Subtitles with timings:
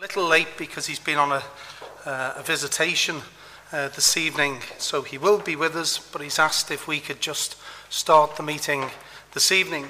[0.00, 1.42] A little late because he's been on a,
[2.06, 3.16] uh, a visitation
[3.70, 7.20] uh, this evening, so he will be with us, but he's asked if we could
[7.20, 7.56] just
[7.90, 8.86] start the meeting
[9.34, 9.88] this evening.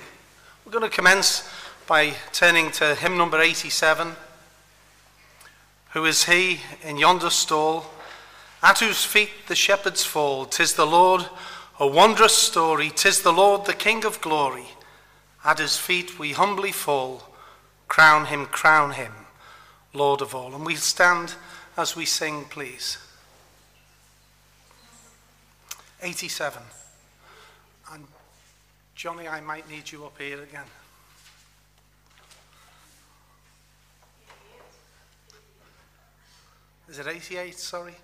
[0.66, 1.48] We're going to commence
[1.86, 4.16] by turning to hymn number 87.
[5.92, 7.86] Who is he in yonder stall,
[8.64, 10.44] at whose feet the shepherds fall?
[10.44, 11.24] Tis the Lord,
[11.78, 14.66] a wondrous story, tis the Lord, the King of glory.
[15.44, 17.28] At his feet we humbly fall,
[17.86, 19.12] crown him, crown him,
[19.92, 20.54] Lord of all.
[20.54, 21.34] And we stand
[21.76, 22.98] as we sing, please.
[26.02, 26.62] 87.
[27.92, 28.04] And
[28.94, 30.64] Johnny, I might need you up here again.
[36.88, 37.58] Is it 88?
[37.58, 37.94] Sorry.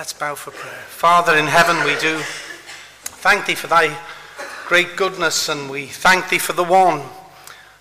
[0.00, 0.82] Let's bow for prayer.
[0.88, 2.20] Father in heaven, we do
[3.20, 3.94] thank thee for thy
[4.66, 7.02] great goodness, and we thank thee for the one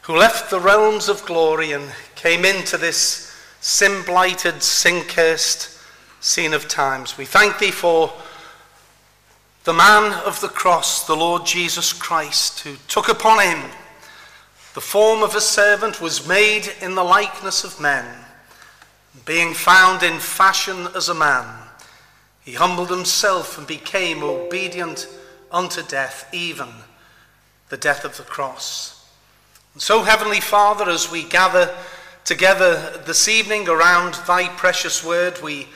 [0.02, 5.80] who left the realms of glory and came into this sin blighted, sin cursed
[6.20, 7.18] scene of times.
[7.18, 8.12] We thank thee for
[9.64, 13.72] the man of the cross, the Lord Jesus Christ, who took upon him
[14.74, 18.06] the form of a servant, was made in the likeness of men,
[19.26, 21.69] being found in fashion as a man
[22.50, 25.08] he humbled himself and became obedient
[25.52, 26.68] unto death, even
[27.70, 29.08] the death of the cross.
[29.76, 31.72] And so, Heavenly Father, as we gather
[32.26, 35.68] together this evening around thy precious word, we,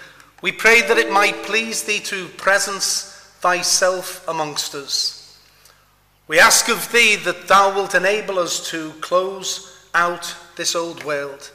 [0.42, 3.04] we pray that it might please thee to presence
[3.40, 5.40] thyself amongst us.
[6.28, 11.52] We ask of thee that thou wilt enable us to close out this old world.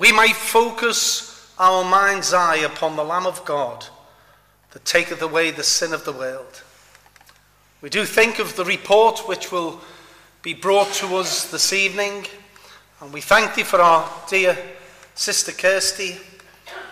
[0.00, 3.86] We might focus our mind's eye upon the Lamb of God
[4.76, 6.62] that taketh away the sin of the world.
[7.80, 9.80] We do think of the report which will
[10.42, 12.26] be brought to us this evening,
[13.00, 14.54] and we thank thee for our dear
[15.14, 16.18] sister Kirsty.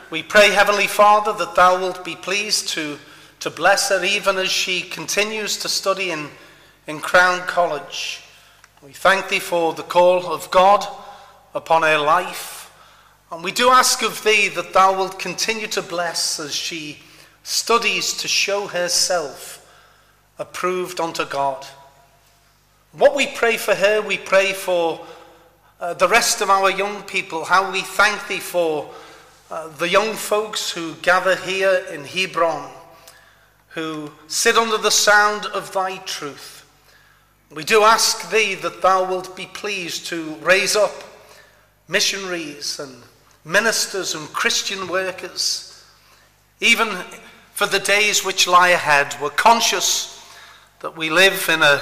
[0.08, 2.96] We pray, Heavenly Father, that thou wilt be pleased to,
[3.40, 6.30] to bless her even as she continues to study in
[6.86, 8.22] in Crown College.
[8.82, 10.86] We thank thee for the call of God
[11.54, 12.72] upon her life.
[13.30, 17.03] And we do ask of thee that thou wilt continue to bless as she
[17.44, 19.60] studies to show herself
[20.38, 21.64] approved unto God.
[22.92, 25.04] What we pray for her, we pray for
[25.80, 28.90] uh, the rest of our young people, how we thank thee for
[29.50, 32.70] uh, the young folks who gather here in Hebron,
[33.68, 36.64] who sit under the sound of thy truth.
[37.54, 41.04] We do ask thee that thou wilt be pleased to raise up
[41.88, 43.02] missionaries and
[43.44, 45.84] ministers and Christian workers,
[46.60, 46.88] even
[47.54, 49.16] for the days which lie ahead.
[49.22, 50.20] We're conscious
[50.80, 51.80] that we live in a,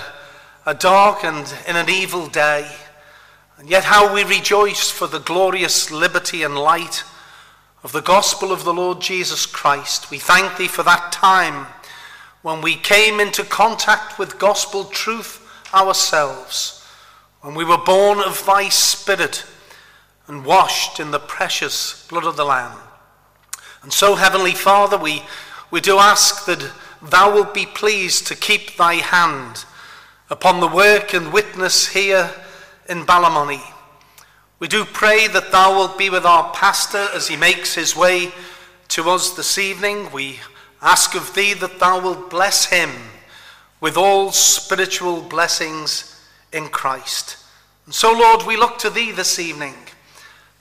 [0.66, 2.70] a dark and in an evil day,
[3.56, 7.04] and yet how we rejoice for the glorious liberty and light
[7.82, 10.10] of the gospel of the Lord Jesus Christ.
[10.10, 11.66] We thank thee for that time
[12.42, 15.40] when we came into contact with gospel truth
[15.72, 16.86] ourselves,
[17.40, 19.46] when we were born of thy Spirit
[20.26, 22.76] and washed in the precious blood of the Lamb.
[23.82, 25.22] And so, Heavenly Father, we,
[25.72, 26.70] we do ask that
[27.02, 29.64] thou wilt be pleased to keep thy hand
[30.30, 32.30] upon the work and witness here
[32.88, 33.62] in Ballymoney.
[34.60, 38.32] We do pray that thou wilt be with our pastor as he makes his way
[38.88, 40.12] to us this evening.
[40.12, 40.40] We
[40.82, 42.90] ask of thee that thou wilt bless him
[43.80, 46.20] with all spiritual blessings
[46.52, 47.38] in Christ.
[47.86, 49.74] And so, Lord, we look to thee this evening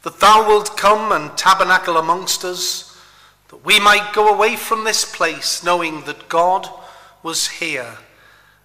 [0.04, 2.91] that thou wilt come and tabernacle amongst us,
[3.52, 6.68] that we might go away from this place knowing that God
[7.22, 7.98] was here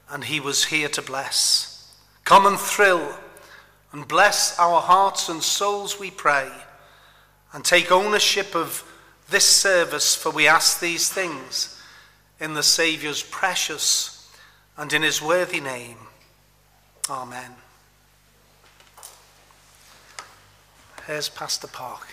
[0.08, 1.92] and he was here to bless.
[2.24, 3.18] Come and thrill
[3.92, 6.48] and bless our hearts and souls, we pray,
[7.52, 8.84] and take ownership of
[9.28, 11.80] this service, for we ask these things
[12.38, 14.30] in the Saviour's precious
[14.76, 15.96] and in his worthy name.
[17.10, 17.52] Amen.
[21.06, 22.06] Here's Pastor Park.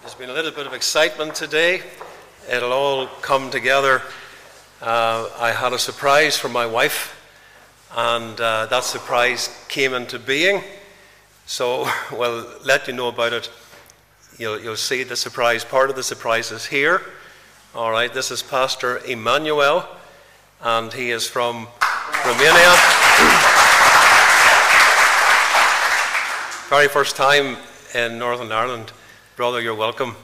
[0.00, 1.82] There's been a little bit of excitement today.
[2.50, 4.00] It'll all come together.
[4.80, 7.14] Uh, I had a surprise for my wife,
[7.94, 10.64] and uh, that surprise came into being.
[11.44, 13.50] So we'll let you know about it.
[14.38, 15.66] You'll, you'll see the surprise.
[15.66, 17.02] Part of the surprise is here.
[17.74, 19.86] All right, this is Pastor Emmanuel,
[20.62, 21.68] and he is from
[22.24, 22.48] Romania.
[26.70, 27.58] Very first time
[27.94, 28.92] in Northern Ireland
[29.40, 30.16] Brother, you're welcome.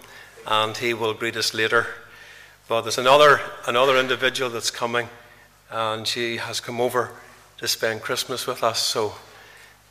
[0.46, 1.86] And he will greet us later.
[2.68, 5.08] But there's another, another individual that's coming,
[5.70, 7.12] and she has come over
[7.56, 8.78] to spend Christmas with us.
[8.78, 9.14] So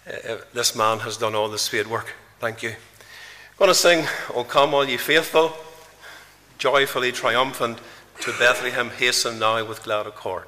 [0.08, 2.14] uh, this man has done all the spade work.
[2.40, 2.70] Thank you.
[2.70, 4.06] I'm going to sing,
[4.36, 5.54] O come, all ye faithful,
[6.60, 7.80] joyfully triumphant,
[8.22, 10.46] to Bethlehem hasten now with glad accord.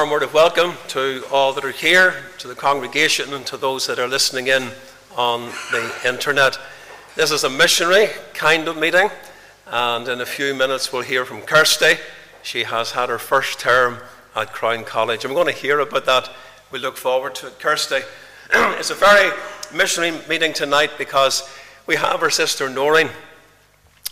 [0.00, 3.86] Warm word of welcome to all that are here, to the congregation, and to those
[3.86, 4.66] that are listening in
[5.14, 5.42] on
[5.72, 6.58] the internet.
[7.16, 9.10] This is a missionary kind of meeting,
[9.66, 11.96] and in a few minutes we'll hear from Kirsty.
[12.42, 13.98] She has had her first term
[14.34, 15.26] at Crown College.
[15.26, 16.30] I'm going to hear about that.
[16.70, 17.58] We look forward to it.
[17.58, 18.00] Kirsty,
[18.54, 19.30] it's a very
[19.74, 21.46] missionary meeting tonight because
[21.86, 23.10] we have our sister Noreen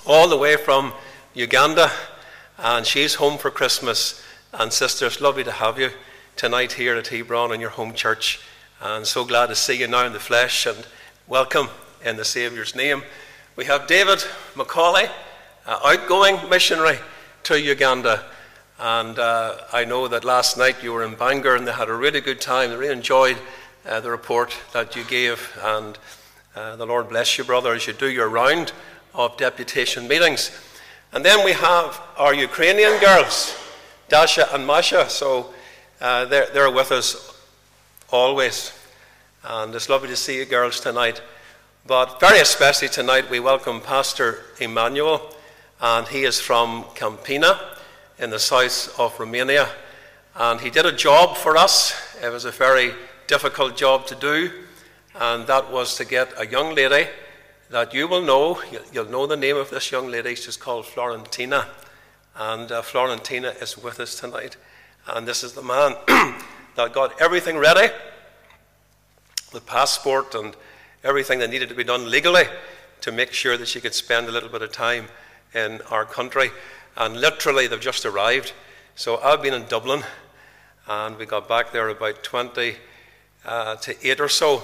[0.06, 0.92] all the way from
[1.32, 1.90] Uganda,
[2.58, 4.22] and she's home for Christmas.
[4.50, 5.90] And sister, it's lovely to have you
[6.34, 8.40] tonight here at Hebron in your home church.
[8.80, 10.86] And so glad to see you now in the flesh and
[11.26, 11.68] welcome
[12.02, 13.02] in the Saviour's name.
[13.56, 14.24] We have David
[14.56, 15.10] Macaulay,
[15.66, 16.96] uh, outgoing missionary
[17.42, 18.24] to Uganda.
[18.78, 21.94] And uh, I know that last night you were in Bangor and they had a
[21.94, 22.70] really good time.
[22.70, 23.36] They really enjoyed
[23.86, 25.54] uh, the report that you gave.
[25.62, 25.98] And
[26.56, 28.72] uh, the Lord bless you, brother, as you do your round
[29.12, 30.58] of deputation meetings.
[31.12, 33.54] And then we have our Ukrainian girls.
[34.08, 35.08] Dasha and Masha.
[35.10, 35.52] So
[36.00, 37.36] uh, they're, they're with us
[38.10, 38.72] always.
[39.44, 41.20] And it's lovely to see you girls tonight.
[41.86, 45.34] But very especially tonight, we welcome Pastor Emmanuel,
[45.80, 47.58] and he is from Campina
[48.18, 49.68] in the south of Romania.
[50.34, 51.94] And he did a job for us.
[52.22, 52.92] It was a very
[53.26, 54.50] difficult job to do,
[55.14, 57.08] and that was to get a young lady
[57.70, 58.60] that you will know.
[58.92, 60.34] You'll know the name of this young lady.
[60.34, 61.66] She's called Florentina.
[62.38, 64.56] And uh, Florentina is with us tonight.
[65.08, 65.96] And this is the man
[66.76, 67.92] that got everything ready
[69.52, 70.54] the passport and
[71.02, 72.44] everything that needed to be done legally
[73.00, 75.06] to make sure that she could spend a little bit of time
[75.54, 76.50] in our country.
[76.96, 78.52] And literally, they've just arrived.
[78.94, 80.02] So I've been in Dublin,
[80.86, 82.76] and we got back there about 20
[83.44, 84.62] uh, to 8 or so.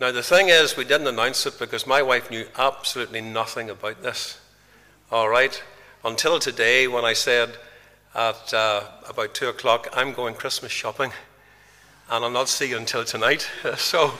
[0.00, 4.02] Now, the thing is, we didn't announce it because my wife knew absolutely nothing about
[4.02, 4.38] this.
[5.10, 5.62] All right?
[6.06, 7.50] Until today when I said
[8.14, 11.10] at uh, about 2 o'clock, I'm going Christmas shopping
[12.08, 13.50] and I'll not see you until tonight.
[13.76, 14.12] so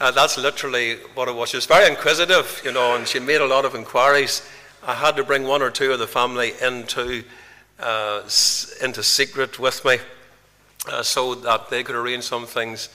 [0.00, 1.50] uh, that's literally what it was.
[1.50, 4.42] She was very inquisitive, you know, and she made a lot of inquiries.
[4.84, 7.22] I had to bring one or two of the family into,
[7.78, 8.22] uh,
[8.82, 9.98] into secret with me
[10.88, 12.88] uh, so that they could arrange some things.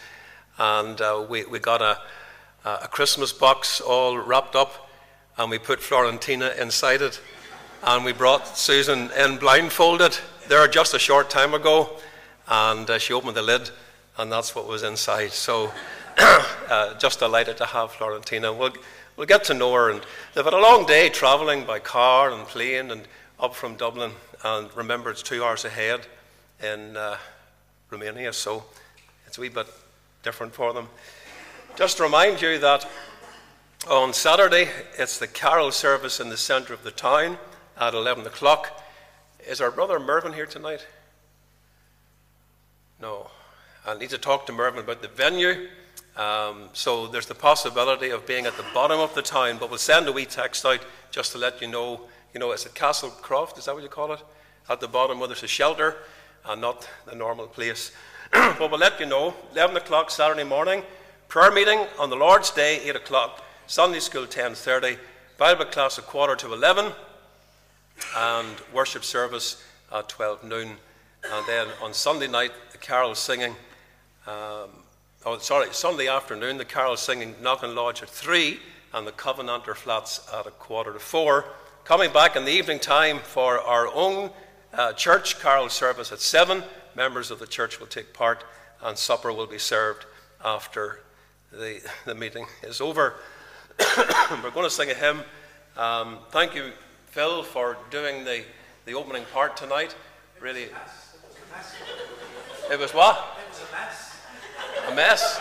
[0.59, 1.99] And uh, we, we got a,
[2.65, 4.89] a Christmas box all wrapped up
[5.37, 7.21] and we put Florentina inside it
[7.85, 11.87] and we brought Susan in blindfolded there just a short time ago,
[12.47, 13.69] and uh, she opened the lid,
[14.17, 15.31] and that's what was inside.
[15.31, 15.71] So,
[16.17, 18.51] uh, just delighted to have Florentina.
[18.51, 18.73] We'll,
[19.15, 20.01] we'll get to know her, and
[20.33, 23.03] they've had a long day travelling by car and plane and
[23.39, 24.11] up from Dublin,
[24.43, 26.07] and remember it's two hours ahead
[26.63, 27.17] in uh,
[27.91, 28.63] Romania, so
[29.27, 29.67] it's a wee bit
[30.23, 30.89] different for them.
[31.75, 32.87] Just to remind you that
[33.87, 37.37] on Saturday it's the carol service in the centre of the town
[37.79, 38.81] at 11 o'clock.
[39.47, 40.85] Is our brother Mervyn here tonight?
[43.01, 43.27] No.
[43.85, 45.67] I need to talk to Mervyn about the venue.
[46.15, 49.77] Um, so there's the possibility of being at the bottom of the town, but we'll
[49.77, 50.79] send a wee text out
[51.11, 52.01] just to let you know.
[52.33, 53.57] You know, is it Castle Croft?
[53.57, 54.21] Is that what you call it?
[54.69, 55.97] At the bottom where there's a shelter
[56.45, 57.91] and not the normal place.
[58.31, 59.33] but we'll let you know.
[59.51, 60.83] 11 o'clock Saturday morning,
[61.27, 63.43] prayer meeting on the Lord's Day, 8 o'clock.
[63.67, 64.97] Sunday school 10.30.
[65.37, 66.91] Bible class a quarter to 11
[68.15, 70.69] and worship service at 12 noon.
[71.31, 73.55] And then on Sunday night, the carol singing.
[74.27, 74.69] Um,
[75.25, 78.59] oh, sorry, Sunday afternoon, the carol singing Knockin Lodge at 3
[78.93, 81.45] and the Covenanter Flats at a quarter to 4.
[81.83, 84.31] Coming back in the evening time for our own
[84.73, 86.63] uh, church carol service at 7.
[86.95, 88.43] Members of the church will take part
[88.83, 90.05] and supper will be served
[90.43, 91.01] after
[91.51, 93.15] the, the meeting is over.
[94.43, 95.21] We're going to sing a hymn.
[95.77, 96.71] Um, thank you
[97.15, 98.43] Phil for doing the,
[98.83, 99.95] the opening part tonight.
[100.41, 100.63] Really.
[100.63, 103.37] It was, it was what?
[103.39, 104.17] It was a mess.
[104.89, 105.39] A mess?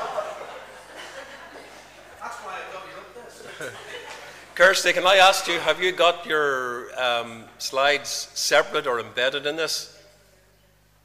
[2.20, 3.72] That's why I got you up this.
[4.54, 9.56] Kirsty, can I ask you, have you got your um, slides separate or embedded in
[9.56, 10.00] this?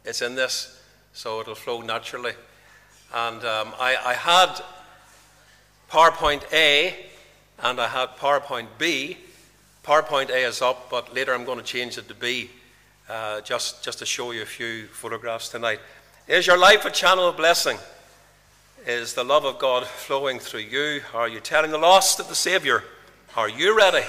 [0.05, 0.79] It's in this,
[1.13, 2.33] so it'll flow naturally.
[3.11, 4.61] And um, I, I had
[5.89, 6.95] PowerPoint A
[7.57, 9.17] and I had PowerPoint B
[9.89, 12.51] PowerPoint A is up, but later I'm going to change it to B,
[13.09, 15.79] uh, just, just to show you a few photographs tonight.
[16.27, 17.75] Is your life a channel of blessing?
[18.85, 21.01] Is the love of God flowing through you?
[21.15, 22.83] Are you telling the lost of the Saviour?
[23.35, 24.05] Are you ready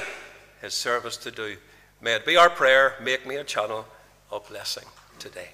[0.60, 1.56] His service to do?
[2.02, 3.86] May it be our prayer, make me a channel
[4.30, 4.84] of blessing
[5.18, 5.48] today.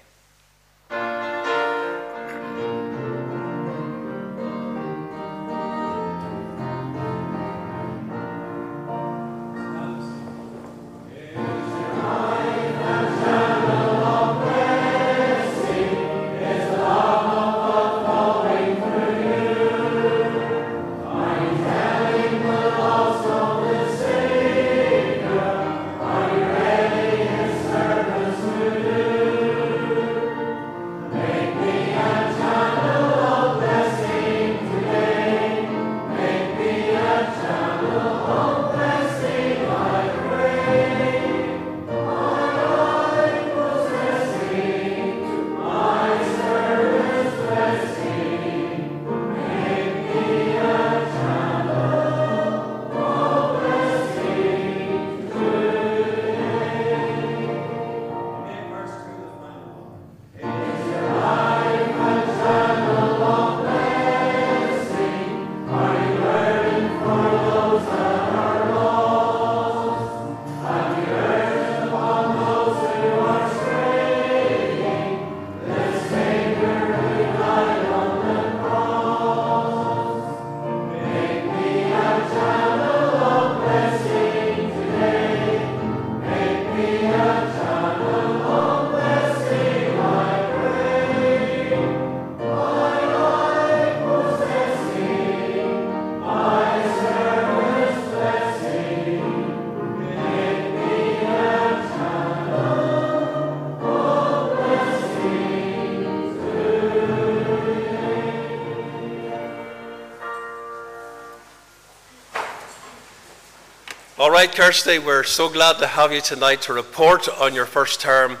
[114.37, 118.33] Right, Kirsty, we're so glad to have you tonight to report on your first term.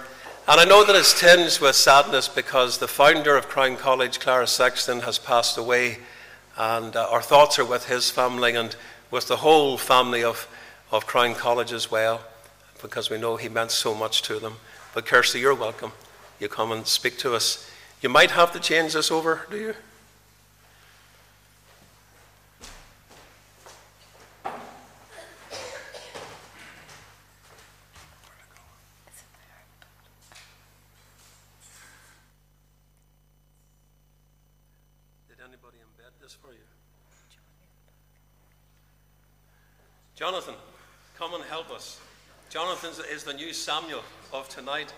[0.47, 4.51] And I know that it's tinged with sadness because the founder of Crown College, Clarence
[4.51, 5.97] Sexton, has passed away.
[6.55, 8.75] And uh, our thoughts are with his family and
[9.09, 10.47] with the whole family of,
[10.91, 12.21] of Crown College as well,
[12.79, 14.57] because we know he meant so much to them.
[14.93, 15.93] But Kirsty, you're welcome.
[16.39, 17.67] You come and speak to us.
[18.03, 19.73] You might have to change this over, do you?
[40.27, 40.55] Jonathan,
[41.17, 42.01] come and help us.
[42.49, 44.93] Jonathan is the new Samuel of tonight.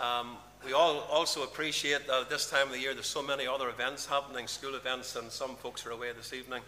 [0.00, 3.46] Um, we all also appreciate that at this time of the year there's so many
[3.46, 6.62] other events happening, school events, and some folks are away this evening.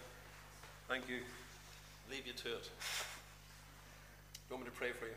[0.88, 1.20] Thank you.
[2.10, 2.64] Leave you to it.
[2.64, 2.68] Do
[4.50, 5.14] You want me to pray for you?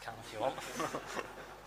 [0.00, 0.54] Can if you want.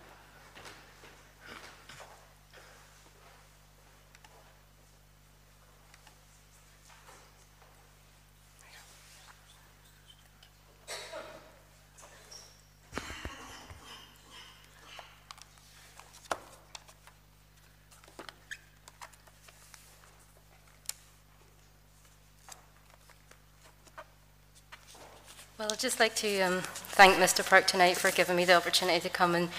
[25.74, 27.44] I'd just like to um, thank Mr.
[27.44, 29.50] Park tonight for giving me the opportunity to come and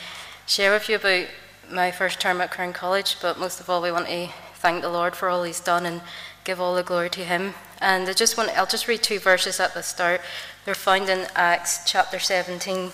[0.46, 1.26] share with you about
[1.68, 3.16] my first term at Crown College.
[3.20, 6.02] But most of all, we want to thank the Lord for all He's done and
[6.44, 7.54] give all the glory to Him.
[7.80, 10.20] And I just want, I'll just read two verses at the start.
[10.64, 12.92] They're found in Acts chapter 17,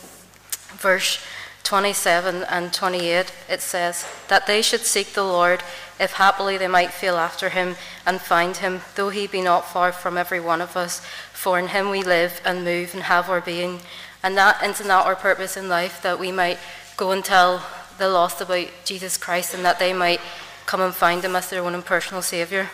[0.78, 1.22] verse
[1.64, 3.32] 27 and 28.
[3.48, 5.62] It says, That they should seek the Lord,
[5.98, 9.92] if happily they might feel after Him and find Him, though He be not far
[9.92, 11.02] from every one of us.
[11.40, 13.80] For in him we live and move and have our being.
[14.22, 16.58] And that is not our purpose in life, that we might
[16.98, 17.64] go and tell
[17.96, 20.20] the lost about Jesus Christ and that they might
[20.66, 22.68] come and find him as their own and personal Saviour.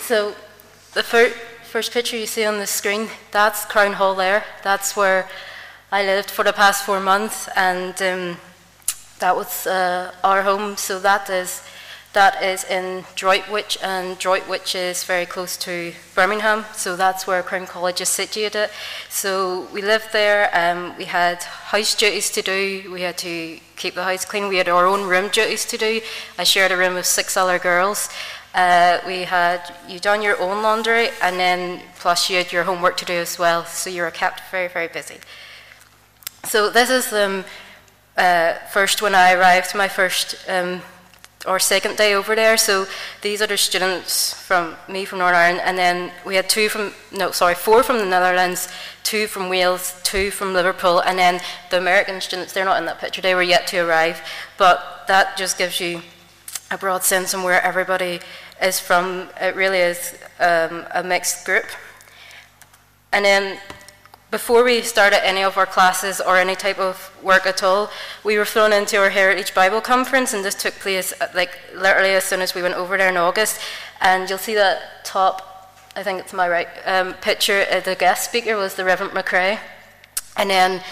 [0.00, 0.34] So,
[0.92, 1.32] the fir-
[1.64, 4.44] first picture you see on the screen, that's Crown Hall there.
[4.62, 5.26] That's where
[5.94, 8.36] I lived for the past four months, and um,
[9.20, 10.76] that was uh, our home.
[10.76, 11.62] So, that is
[12.14, 17.66] that is in Droitwich, and Droitwich is very close to Birmingham, so that's where Crown
[17.68, 18.70] College is situated.
[19.08, 23.94] So we lived there, um, we had house duties to do, we had to keep
[23.94, 26.00] the house clean, we had our own room duties to do.
[26.36, 28.08] I shared a room with six other girls.
[28.52, 32.96] Uh, we had you done your own laundry, and then plus you had your homework
[32.96, 35.18] to do as well, so you were kept very, very busy.
[36.46, 37.44] So this is um,
[38.16, 40.82] uh, first when I arrived, my first um,
[41.46, 42.56] our second day over there.
[42.56, 42.86] So
[43.22, 46.92] these are the students from me from Northern Ireland, and then we had two from
[47.12, 48.68] no, sorry, four from the Netherlands,
[49.02, 52.52] two from Wales, two from Liverpool, and then the American students.
[52.52, 54.20] They're not in that picture; they were yet to arrive.
[54.58, 56.02] But that just gives you
[56.70, 58.20] a broad sense on where everybody
[58.60, 59.28] is from.
[59.40, 61.66] It really is um, a mixed group.
[63.12, 63.58] And then
[64.34, 67.88] before we started any of our classes or any type of work at all,
[68.24, 72.14] we were thrown into our Heritage Bible Conference, and this took place uh, like literally
[72.14, 73.60] as soon as we went over there in August.
[74.00, 77.64] And you'll see that top, I think it's my right um, picture.
[77.70, 79.60] Uh, the guest speaker was the Reverend McCrae,
[80.36, 80.82] and then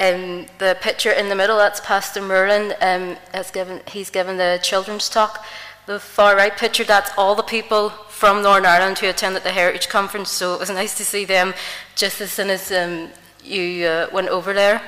[0.00, 2.74] um, the picture in the middle that's Pastor Merlin.
[2.80, 3.16] Um,
[3.52, 5.46] given, he's given the children's talk.
[5.86, 9.88] The far right picture that's all the people from Northern Ireland who attended the Heritage
[9.88, 11.54] Conference, so it was nice to see them
[11.98, 13.10] just as soon as um,
[13.44, 14.80] you uh, went over there.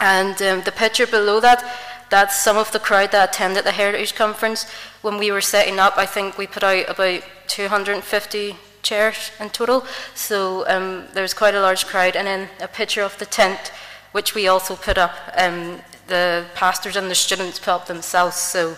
[0.00, 1.64] And um, the picture below that,
[2.10, 4.68] that's some of the crowd that attended the Heritage Conference.
[5.02, 9.86] When we were setting up, I think we put out about 250 chairs in total,
[10.16, 12.16] so um, there was quite a large crowd.
[12.16, 13.70] And then a picture of the tent,
[14.10, 15.14] which we also put up.
[15.36, 18.76] Um, the pastors and the students put up themselves, so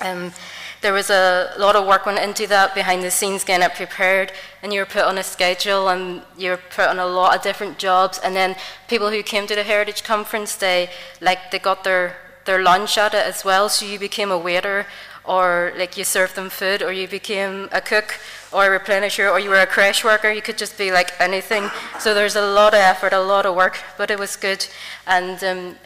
[0.00, 0.32] um,
[0.80, 4.32] there was a lot of work went into that behind the scenes, getting it prepared,
[4.62, 7.42] and you were put on a schedule and you were put on a lot of
[7.42, 8.18] different jobs.
[8.18, 8.56] And then
[8.88, 10.88] people who came to the Heritage Conference, they
[11.20, 12.16] like they got their
[12.46, 13.68] their lunch at it as well.
[13.68, 14.86] So you became a waiter,
[15.24, 18.18] or like you served them food, or you became a cook,
[18.50, 20.30] or a replenisher, or you were a crash worker.
[20.30, 21.70] You could just be like anything.
[21.98, 24.66] So there's a lot of effort, a lot of work, but it was good.
[25.06, 25.76] And um,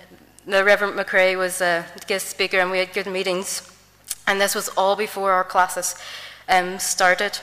[0.47, 3.74] the Reverend McCrae was a guest speaker, and we had good meetings.
[4.27, 5.97] And this was all before our classes
[6.49, 7.39] um, started.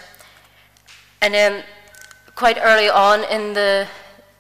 [1.22, 1.64] And then,
[2.36, 3.88] quite early on in the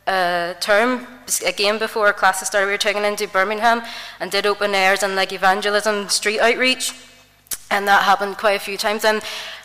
[0.07, 1.07] uh, term,
[1.45, 3.83] again before our classes started, we were taken into Birmingham
[4.19, 6.93] and did open airs and like evangelism street outreach.
[7.69, 9.05] And that happened quite a few times.
[9.05, 9.21] And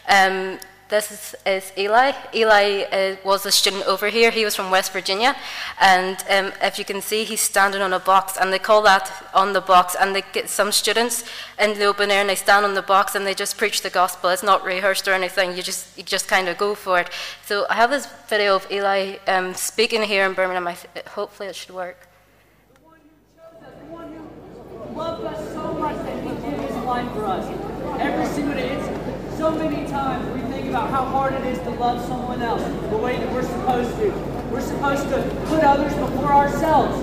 [0.09, 2.13] um, this is, Eli.
[2.33, 4.31] Eli uh, was a student over here.
[4.31, 5.35] He was from West Virginia.
[5.81, 9.11] And um, if you can see, he's standing on a box, and they call that
[9.35, 9.97] on the box.
[9.99, 11.25] And they get some students
[11.59, 13.91] in the open air, and they stand on the box, and they just preach the
[13.91, 14.31] gospel.
[14.31, 15.57] It's not rehearsed or anything.
[15.57, 17.11] You just, you just kind of go for it.
[17.45, 20.73] So I have this video of Eli um, speaking here in Birmingham.
[21.09, 22.09] Hopefully it should work.
[23.61, 27.45] The one who loved us so much that he gave his life for us.
[28.01, 28.77] Every single day.
[29.37, 30.46] So many times
[30.77, 32.61] about how hard it is to love someone else
[32.91, 34.11] the way that we're supposed to.
[34.53, 37.01] We're supposed to put others before ourselves.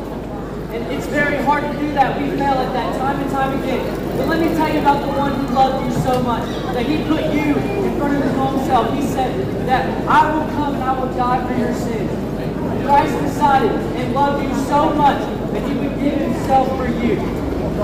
[0.69, 2.21] And it's very hard to do that.
[2.21, 3.81] We fail at that time and time again.
[4.15, 6.45] But let me tell you about the one who loved you so much
[6.77, 8.93] that he put you in front of his own self.
[8.93, 9.33] He said
[9.65, 12.11] that I will come and I will die for your sins.
[12.85, 15.17] Christ decided and loved you so much
[15.51, 17.17] that he would give himself for you.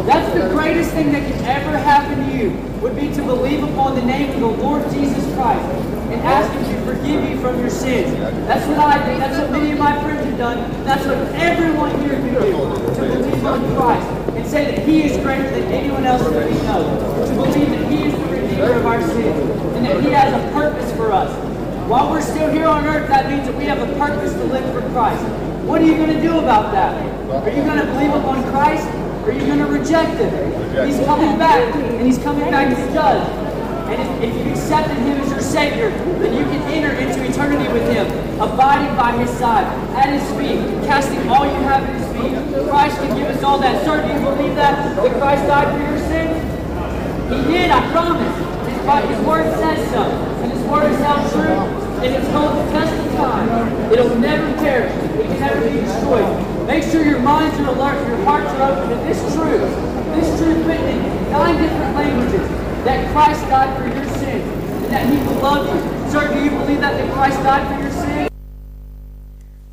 [0.06, 3.96] That's the greatest thing that can ever happen to you, would be to believe upon
[3.96, 5.66] the name of the Lord Jesus Christ
[6.10, 8.12] and ask him to forgive you from your sins.
[8.48, 9.20] That's what I do.
[9.20, 10.84] That's what many of my friends have done.
[10.84, 12.52] That's what everyone here can do,
[12.96, 16.58] to believe on Christ and say that he is greater than anyone else that we
[16.64, 17.26] know.
[17.28, 20.52] To believe that he is the redeemer of our sins and that he has a
[20.54, 21.30] purpose for us.
[21.90, 24.62] While we're still here on earth, that means that we have a purpose to live
[24.78, 25.26] for Christ.
[25.66, 26.94] What are you going to do about that?
[26.94, 28.86] Are you going to believe upon Christ?
[29.26, 30.30] Or are you going to reject him?
[30.86, 33.26] He's coming back, and he's coming back to judge.
[33.90, 35.90] And if, if you've accepted him as your Savior,
[36.22, 38.06] then you can enter into eternity with him,
[38.38, 39.66] abiding by his side,
[39.98, 42.70] at his feet, casting all you have at his feet.
[42.70, 43.84] Christ can give us all that.
[43.84, 44.96] Sir, do you believe that?
[44.96, 46.38] That Christ died for your sins?
[47.34, 48.30] He did, I promise.
[48.70, 48.78] His,
[49.10, 50.06] his word says so.
[50.06, 51.79] And his word is held true.
[52.04, 53.92] And it's going to test of time.
[53.92, 54.94] It'll never perish.
[55.20, 56.68] It can never be destroyed.
[56.68, 59.62] Make sure your minds are alert, your hearts are open to this truth.
[60.16, 62.48] This truth written in nine different languages.
[62.86, 64.44] That Christ died for your sins.
[64.86, 66.12] And that he will love you.
[66.12, 68.30] Sir, do you believe that, that Christ died for your sins?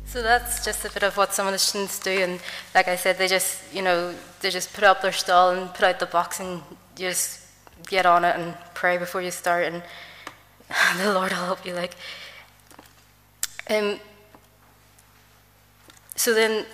[0.05, 2.39] So that's just a bit of what some of the students do, and
[2.73, 5.83] like I said, they just, you know, they just put up their stall and put
[5.83, 6.61] out the box, and
[6.95, 7.41] just
[7.87, 9.83] get on it and pray before you start, and
[10.97, 11.73] the Lord will help you.
[11.73, 11.95] Like,
[13.69, 13.99] um,
[16.15, 16.65] so then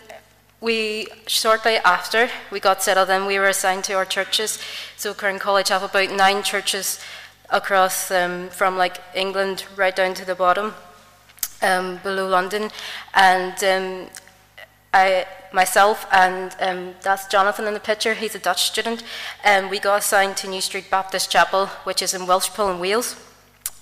[0.62, 4.60] we shortly after we got settled in, we were assigned to our churches.
[4.96, 7.00] So Crown College have about nine churches
[7.50, 10.74] across um, from like England right down to the bottom
[11.62, 12.70] um, below London,
[13.14, 14.10] and um,
[14.94, 18.14] I myself and um, that's Jonathan in the picture.
[18.14, 19.04] He's a Dutch student,
[19.44, 23.16] and we got assigned to New Street Baptist Chapel, which is in Welshpool in Wales,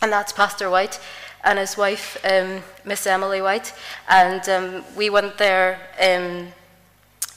[0.02, 1.00] and that's Pastor White
[1.44, 3.74] and his wife, um, Miss Emily White,
[4.10, 5.80] and um, we went there.
[6.00, 6.54] Um,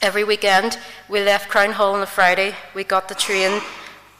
[0.05, 0.77] every weekend.
[1.09, 2.53] We left Crown Hall on a Friday.
[2.75, 3.53] We got the train,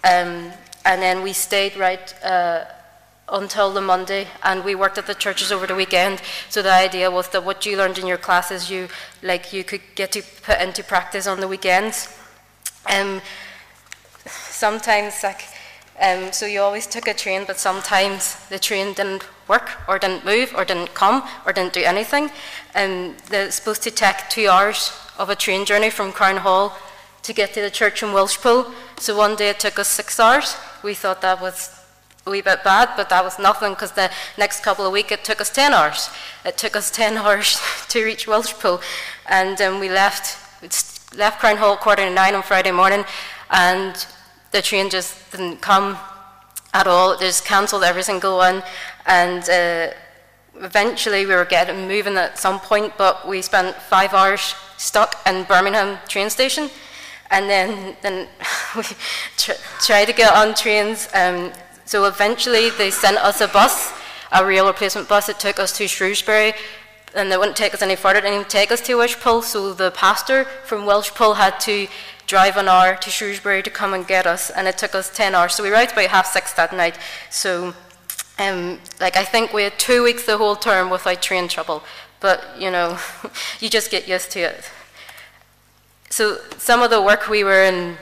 [0.04, 0.52] um,
[0.84, 2.66] and then we stayed right uh,
[3.30, 6.22] until the Monday, and we worked at the churches over the weekend.
[6.50, 8.88] So the idea was that what you learned in your classes, you
[9.22, 12.18] like you could get to put into practice on the weekends.
[12.90, 13.22] Um,
[14.26, 15.42] sometimes like.
[16.00, 20.26] Um, so you always took a train, but sometimes the train didn't work, or didn't
[20.26, 22.32] move, or didn't come, or didn't do anything.
[22.74, 26.78] And it's supposed to take two hours of a train journey from Crown Hall
[27.24, 28.74] to get to the church in Welshpool.
[28.98, 30.56] So one day it took us six hours.
[30.84, 31.72] We thought that was
[32.26, 35.24] a wee bit bad, but that was nothing because the next couple of weeks it
[35.24, 36.10] took us 10 hours.
[36.44, 38.82] It took us 10 hours to reach Welshpool.
[39.28, 40.38] And um, we left,
[41.16, 43.06] left Crown Hall quarter to nine on Friday morning,
[43.50, 44.06] and
[44.56, 45.98] the train just didn't come
[46.74, 47.12] at all.
[47.12, 48.64] It just cancelled every single one.
[49.06, 49.92] And uh,
[50.56, 55.44] eventually we were getting moving at some point, but we spent five hours stuck in
[55.44, 56.70] Birmingham train station.
[57.32, 58.30] And then, then
[58.78, 58.84] we
[59.36, 61.10] tr- tried to get on trains.
[61.14, 61.52] Um,
[61.84, 63.92] so eventually they sent us a bus,
[64.32, 66.54] a rail replacement bus that took us to Shrewsbury.
[67.14, 69.44] And they wouldn't take us any further, they didn't take us to Welshpool.
[69.44, 71.88] So the pastor from Welshpool had to
[72.28, 74.50] drive an hour to Shrewsbury to come and get us.
[74.50, 75.56] And it took us 10 hours.
[75.56, 76.98] So we arrived about half six that night.
[77.30, 77.74] So
[78.38, 81.84] um, like I think we had two weeks the whole term without train trouble,
[82.20, 82.98] but you know,
[83.60, 84.70] you just get used to it.
[86.10, 87.98] So some of the work we were in,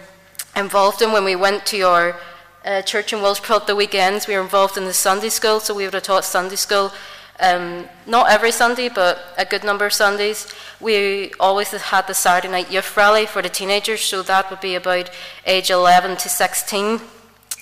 [0.56, 2.16] involved in when we went to our
[2.66, 5.86] uh, church in Welshpool the weekends, we were involved in the Sunday school, so we
[5.86, 6.92] would have taught Sunday school.
[7.40, 10.48] Um, not every Sunday, but a good number of Sundays.
[10.80, 14.76] We always had the Saturday night youth rally for the teenagers, so that would be
[14.76, 15.10] about
[15.46, 17.02] age 11 to 16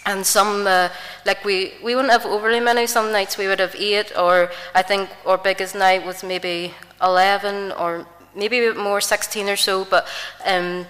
[0.05, 0.89] and some uh,
[1.25, 2.87] like we we wouldn't have overly many.
[2.87, 7.71] Some nights we would have eight or i think our biggest night was maybe 11
[7.73, 8.05] or
[8.35, 9.85] maybe more 16 or so.
[9.85, 10.07] But
[10.45, 10.85] um,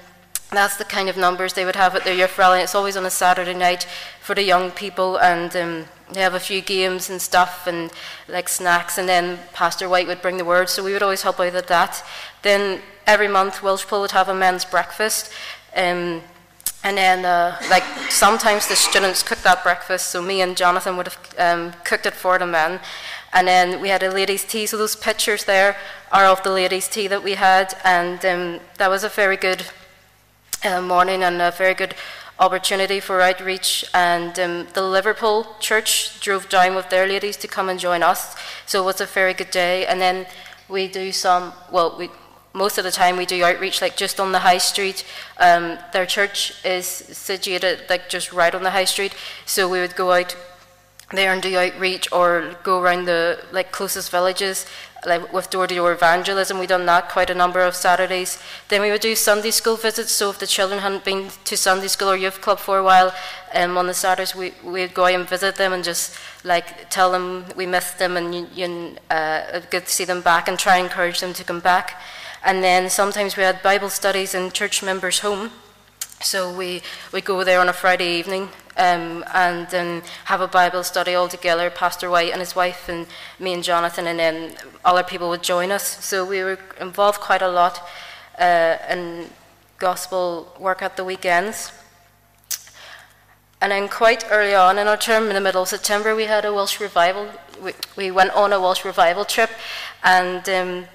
[0.51, 2.61] that's the kind of numbers they would have at their youth rally.
[2.61, 3.87] It's always on a saturday night
[4.21, 7.91] for the young people and um, have a few games and stuff and
[8.27, 11.39] like snacks, and then Pastor White would bring the word, so we would always help
[11.39, 12.03] out at that.
[12.41, 15.31] Then every month, Welshpool would have a men's breakfast.
[15.75, 16.21] Um,
[16.83, 21.07] and then, uh, like, sometimes the students cooked that breakfast, so me and Jonathan would
[21.07, 22.79] have um, cooked it for the men.
[23.33, 25.77] And then we had a ladies' tea, so those pictures there
[26.11, 29.63] are of the ladies' tea that we had, and um, that was a very good
[30.65, 31.93] uh, morning and a very good
[32.41, 33.85] opportunity for outreach.
[33.93, 38.35] And um, the Liverpool church drove down with their ladies to come and join us,
[38.65, 39.85] so it was a very good day.
[39.85, 40.25] And then
[40.67, 42.09] we do some, well, we
[42.53, 45.05] most of the time we do outreach like just on the high street.
[45.37, 49.95] Um, their church is situated like just right on the high street, so we would
[49.95, 50.35] go out
[51.11, 54.65] there and do outreach or go around the like closest villages
[55.05, 58.37] like with door-to-door evangelism we've done that quite a number of saturdays
[58.69, 61.87] then we would do sunday school visits so if the children hadn't been to sunday
[61.87, 63.13] school or youth club for a while
[63.55, 67.45] um, on the saturdays we, we'd go and visit them and just like tell them
[67.55, 70.85] we missed them and you, you, uh, good to see them back and try and
[70.85, 71.99] encourage them to come back
[72.43, 75.51] and then sometimes we had Bible studies in church members' home.
[76.21, 80.83] So we, we go there on a Friday evening um, and um, have a Bible
[80.83, 83.05] study all together, Pastor White and his wife, and
[83.39, 86.03] me and Jonathan, and then other people would join us.
[86.03, 87.87] So we were involved quite a lot
[88.39, 89.29] uh, in
[89.77, 91.71] gospel work at the weekends.
[93.61, 96.45] And then quite early on in our term, in the middle of September, we had
[96.45, 97.29] a Welsh revival.
[97.61, 99.51] We, we went on a Welsh revival trip,
[100.03, 100.85] and um,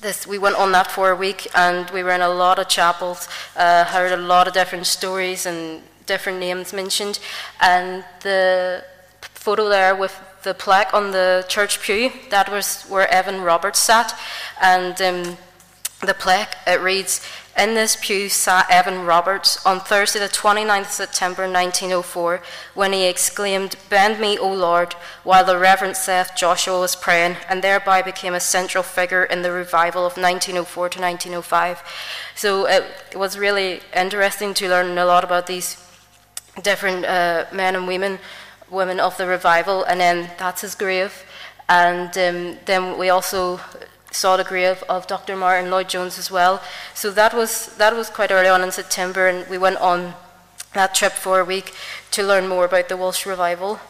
[0.00, 2.68] this, we went on that for a week and we were in a lot of
[2.68, 7.18] chapels, uh, heard a lot of different stories and different names mentioned.
[7.60, 8.84] And the
[9.20, 10.14] photo there with
[10.46, 14.16] the plaque on the church pew, that was where Evan Roberts sat.
[14.62, 15.36] And um,
[16.06, 17.20] the plaque, it reads,
[17.58, 22.42] in this pew sat Evan Roberts on Thursday, the 29th September 1904,
[22.74, 24.92] when he exclaimed, Bend me, O Lord,
[25.24, 29.50] while the Reverend Seth Joshua was praying, and thereby became a central figure in the
[29.50, 31.82] revival of 1904 to 1905.
[32.36, 32.84] So it
[33.16, 35.82] was really interesting to learn a lot about these
[36.62, 38.20] different uh, men and women,
[38.70, 41.24] women of the revival, and then that's his grave.
[41.68, 43.60] And um, then we also
[44.10, 45.36] saw the grave of Dr.
[45.36, 46.62] Martyn Lloyd-Jones as well.
[46.94, 50.14] So that was, that was quite early on in September, and we went on
[50.74, 51.74] that trip for a week
[52.12, 53.80] to learn more about the Welsh revival.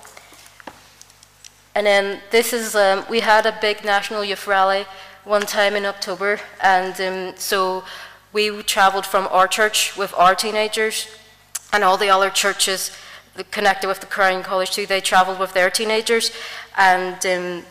[1.74, 4.86] And then this is, um, we had a big national youth rally
[5.24, 7.84] one time in October, and um, so
[8.32, 11.08] we travelled from our church with our teenagers,
[11.72, 12.96] and all the other churches
[13.44, 16.30] connected with the Crown College too, they travelled with their teenagers,
[16.76, 17.64] and um,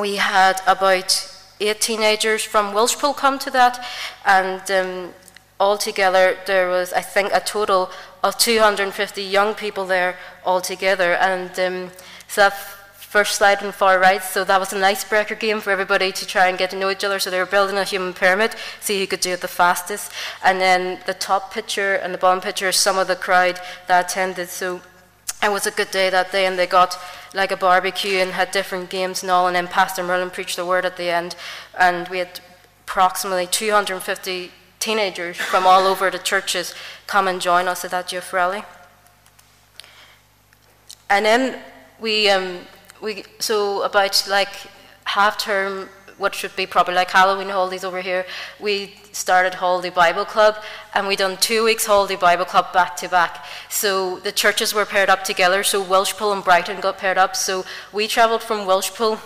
[0.00, 1.28] we had about
[1.60, 3.84] eight teenagers from Welshpool come to that,
[4.24, 5.14] and um,
[5.60, 7.90] altogether there was, I think, a total
[8.22, 11.14] of 250 young people there altogether.
[11.14, 11.90] And um,
[12.28, 12.54] so that
[13.12, 16.48] first slide on far right, so that was an icebreaker game for everybody to try
[16.48, 17.18] and get to know each other.
[17.18, 20.10] So they were building a human pyramid, see who could do it the fastest.
[20.42, 24.48] And then the top picture and the bottom picture some of the crowd that attended.
[24.48, 24.80] So
[25.42, 26.98] it was a good day that day, and they got
[27.34, 29.46] like a barbecue and had different games and all.
[29.46, 31.36] And then Pastor Merlin preached the word at the end,
[31.78, 32.40] and we had
[32.86, 36.74] approximately 250 teenagers from all over the churches
[37.06, 38.64] come and join us at that youth rally.
[41.10, 41.60] And then
[42.00, 42.60] we, um,
[43.02, 44.54] we so about like
[45.04, 45.88] half term
[46.18, 48.24] what should be probably like Halloween holidays over here,
[48.60, 50.54] we started Holiday Bible Club
[50.94, 53.44] and we done two weeks Holiday Bible Club back to back.
[53.68, 55.64] So the churches were paired up together.
[55.64, 57.34] So Welshpool and Brighton got paired up.
[57.34, 59.18] So we travelled from Welshpool.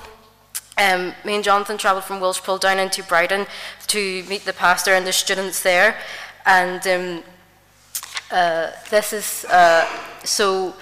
[0.78, 3.46] Um, me and Jonathan travelled from Welshpool down into Brighton
[3.88, 5.96] to meet the pastor and the students there.
[6.46, 7.24] And um,
[8.30, 9.86] uh, this is uh,
[10.24, 10.74] so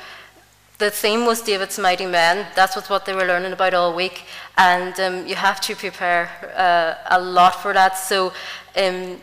[0.78, 2.46] the theme was David's mighty men.
[2.56, 4.24] That's what they were learning about all week,
[4.58, 7.96] and um, you have to prepare uh, a lot for that.
[7.96, 8.32] So,
[8.76, 9.20] um,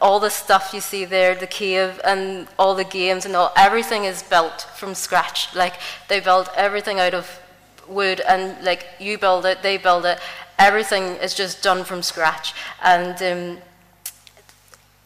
[0.00, 4.04] all the stuff you see there, the cave and all the games and all, everything
[4.04, 5.54] is built from scratch.
[5.54, 5.74] Like
[6.08, 7.40] they built everything out of
[7.88, 10.20] wood, and like you build it, they build it.
[10.58, 13.20] Everything is just done from scratch, and.
[13.22, 13.62] Um,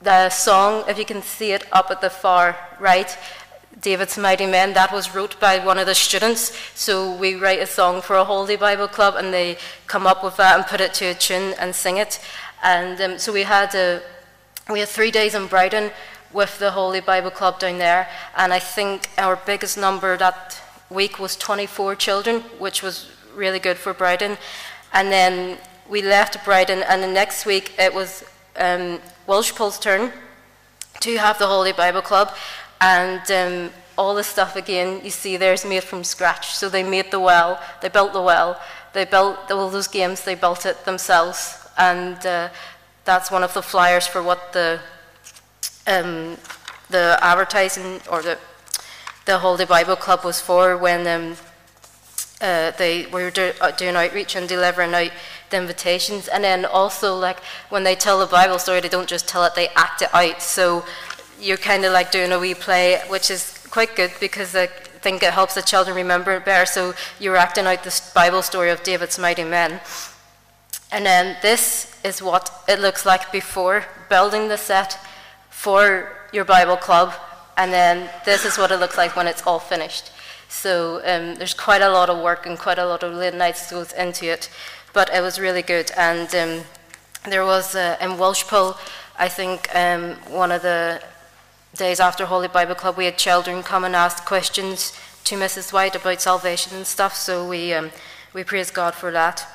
[0.02, 3.18] the song, if you can see it up at the far right,
[3.80, 6.52] David's Mighty Men, that was wrote by one of the students.
[6.74, 10.36] So we write a song for a Holy Bible Club and they come up with
[10.36, 12.20] that and put it to a tune and sing it.
[12.62, 14.02] And um, so we had, a,
[14.68, 15.92] we had three days in Brighton
[16.32, 18.08] with the Holy Bible Club down there.
[18.36, 23.78] And I think our biggest number that week was 24 children, which was really good
[23.78, 24.36] for Brighton.
[24.92, 28.24] And then we left Brighton and the next week it was
[28.56, 29.00] um,
[29.80, 30.12] turn
[31.00, 32.34] to have the Holy Bible Club
[32.80, 36.54] and um, all the stuff again you see there is made from scratch.
[36.54, 38.60] So they made the well, they built the well,
[38.92, 41.68] they built all those games, they built it themselves.
[41.76, 42.48] And uh,
[43.04, 44.80] that's one of the flyers for what the
[45.86, 46.36] um,
[46.88, 48.38] the advertising or the
[49.26, 51.36] the Holy Bible Club was for when um,
[52.40, 55.12] uh, they were do, uh, doing outreach and delivering out
[55.50, 56.26] the invitations.
[56.28, 59.54] And then also, like when they tell the Bible story, they don't just tell it;
[59.54, 60.40] they act it out.
[60.40, 60.84] So
[61.40, 65.22] you're kind of like doing a wee play, which is quite good because I think
[65.22, 66.66] it helps the children remember it better.
[66.66, 69.80] So you're acting out this Bible story of David's mighty men.
[70.92, 74.98] And then this is what it looks like before building the set
[75.48, 77.14] for your Bible club.
[77.56, 80.10] And then this is what it looks like when it's all finished.
[80.48, 83.70] So um, there's quite a lot of work and quite a lot of late nights
[83.70, 84.50] goes into it.
[84.92, 85.92] But it was really good.
[85.96, 86.64] And um,
[87.28, 88.76] there was uh, in Welshpool,
[89.18, 91.00] I think um, one of the
[91.74, 95.72] days after Holy Bible Club, we had children come and ask questions to Mrs.
[95.72, 97.14] White about salvation and stuff.
[97.14, 97.90] So we um,
[98.32, 99.46] we praise God for that.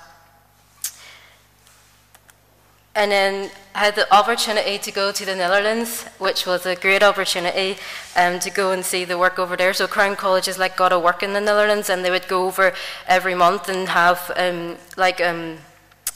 [2.98, 7.04] And then I had the opportunity to go to the Netherlands, which was a great
[7.04, 7.76] opportunity
[8.16, 9.74] um, to go and see the work over there.
[9.74, 12.48] So Crown College has like got a work in the Netherlands, and they would go
[12.48, 12.74] over
[13.06, 15.58] every month and have um, like um,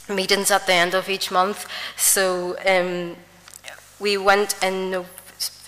[0.08, 1.68] meetings at the end of each month.
[1.98, 3.18] So um,
[4.00, 5.04] we went in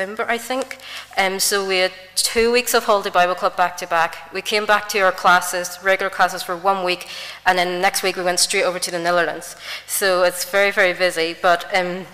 [0.02, 0.80] November, I think.
[1.16, 4.34] Um, so we had two weeks of holiday Bible Club back to back.
[4.34, 7.08] We came back to our classes, regular classes, for one week,
[7.46, 9.56] and then next week we went straight over to the Netherlands.
[9.86, 11.36] So it's very, very busy.
[11.40, 12.08] But um,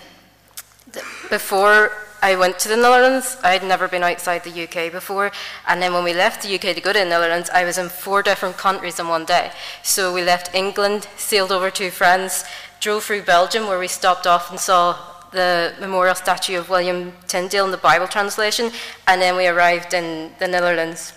[1.30, 5.32] before I went to the Netherlands, I had never been outside the UK before.
[5.66, 7.88] And then when we left the UK to go to the Netherlands, I was in
[7.88, 9.50] four different countries in one day.
[9.82, 12.44] So we left England, sailed over to France,
[12.80, 17.64] drove through Belgium, where we stopped off and saw the memorial statue of William Tyndale
[17.64, 18.70] in the Bible translation,
[19.06, 21.12] and then we arrived in the Netherlands.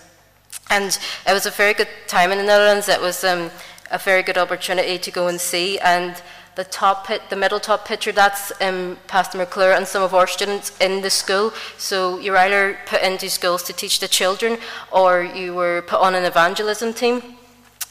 [0.70, 2.88] And it was a very good time in the Netherlands.
[2.88, 3.50] It was um,
[3.90, 5.78] a very good opportunity to go and see.
[5.78, 6.20] And
[6.54, 10.26] the top pit, the middle top picture, that's um, Pastor McClure and some of our
[10.26, 11.52] students in the school.
[11.78, 14.58] So you're either put into schools to teach the children,
[14.90, 17.22] or you were put on an evangelism team.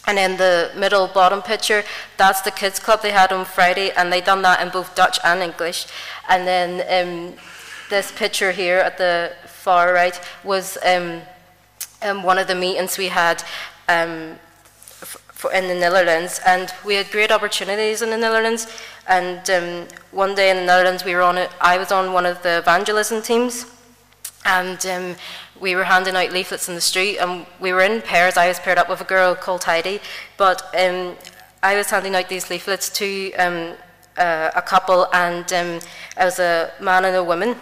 [0.08, 1.84] And then the middle bottom picture,
[2.18, 5.20] that's the kids club they had on Friday, and they done that in both Dutch
[5.24, 5.88] and English.
[6.28, 7.36] And then um,
[7.90, 11.22] this picture here at the far right was um,
[12.02, 13.44] um, one of the meetings we had
[13.88, 14.40] um,
[15.54, 18.68] in the Netherlands, and we had great opportunities in the Netherlands.
[19.08, 21.50] And um, one day in the Netherlands, we were on it.
[21.60, 23.66] I was on one of the evangelism teams,
[24.46, 25.16] and um,
[25.62, 28.36] we were handing out leaflets in the street, and we were in pairs.
[28.36, 30.02] I was paired up with a girl called Heidi,
[30.38, 31.16] but um,
[31.62, 33.74] I was handing out these leaflets to um,
[34.18, 37.56] uh, a couple, and um, it was a man and a woman.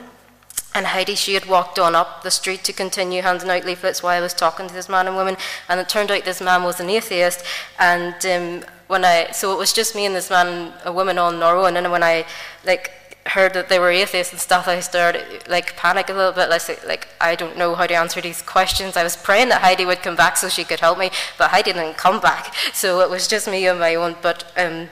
[0.75, 4.15] And Heidi, she had walked on up the street to continue handing out leaflets while
[4.15, 5.35] I was talking to this man and woman.
[5.67, 7.43] And it turned out this man was an atheist.
[7.79, 11.17] And um, when I, so it was just me and this man, and a woman
[11.17, 11.67] on Norway.
[11.67, 12.23] And then when I,
[12.65, 12.91] like,
[13.29, 16.49] heard that they were atheists and stuff, I started like panic a little bit.
[16.49, 18.97] Like, like I don't know how to answer these questions.
[18.97, 21.73] I was praying that Heidi would come back so she could help me, but Heidi
[21.73, 22.53] didn't come back.
[22.73, 24.15] So it was just me on my own.
[24.21, 24.89] But um,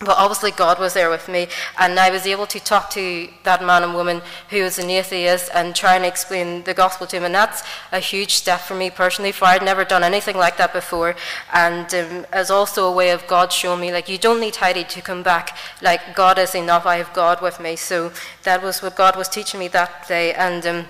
[0.00, 3.64] but obviously, God was there with me, and I was able to talk to that
[3.64, 7.24] man and woman who was an atheist and try and explain the gospel to him.
[7.24, 10.72] And that's a huge step for me personally, for I'd never done anything like that
[10.72, 11.16] before.
[11.52, 14.84] And um, as also a way of God showing me, like, you don't need Heidi
[14.84, 15.56] to come back.
[15.82, 16.86] Like, God is enough.
[16.86, 17.74] I have God with me.
[17.74, 18.12] So
[18.44, 20.32] that was what God was teaching me that day.
[20.32, 20.84] And um,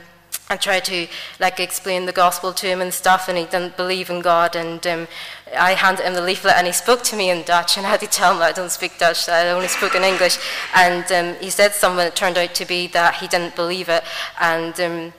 [0.51, 1.07] I tried to
[1.39, 4.57] like explain the gospel to him and stuff, and he didn't believe in God.
[4.57, 5.09] And um,
[5.57, 8.01] I handed him the leaflet, and he spoke to me in Dutch, and I had
[8.01, 10.39] to tell him I don't speak Dutch, I only spoke in English.
[10.75, 14.05] And um, he said something that turned out to be that he didn't believe it.
[14.41, 15.13] And um,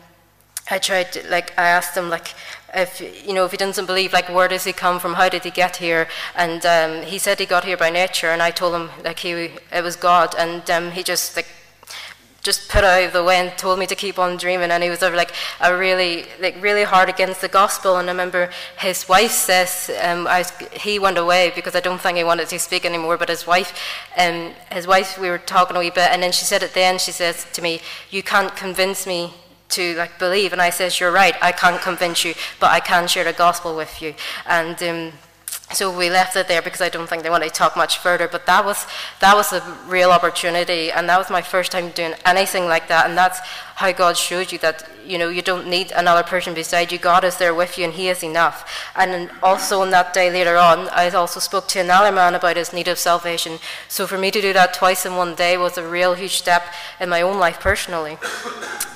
[0.71, 2.33] I tried, to, like, I asked him, like,
[2.73, 5.13] if you know, if he doesn't believe, like, where does he come from?
[5.13, 6.07] How did he get here?
[6.35, 9.51] And um, he said he got here by nature, and I told him, like, he
[9.71, 11.47] it was God, and um, he just like
[12.41, 14.71] just put out of the way and told me to keep on dreaming.
[14.71, 17.97] And he was like a really like really hard against the gospel.
[17.97, 22.17] And I remember his wife says um, I, he went away because I don't think
[22.17, 23.73] he wanted to speak anymore but his wife
[24.17, 26.09] um, his wife we were talking a wee bit.
[26.11, 29.33] And then she said at the end she says to me you can't convince me
[29.69, 30.53] to like believe.
[30.53, 33.75] And I says you're right I can't convince you but I can share the gospel
[33.75, 34.13] with you.
[34.45, 35.11] And um,
[35.71, 38.27] so we left it there because I don't think they want to talk much further.
[38.27, 38.87] But that was
[39.19, 43.07] that was a real opportunity, and that was my first time doing anything like that.
[43.07, 43.39] And that's
[43.79, 46.97] how God showed you that you know you don't need another person beside you.
[46.97, 48.69] God is there with you, and He is enough.
[48.93, 52.73] And also on that day later on, I also spoke to another man about his
[52.73, 53.57] need of salvation.
[53.87, 56.63] So for me to do that twice in one day was a real huge step
[56.99, 58.17] in my own life personally.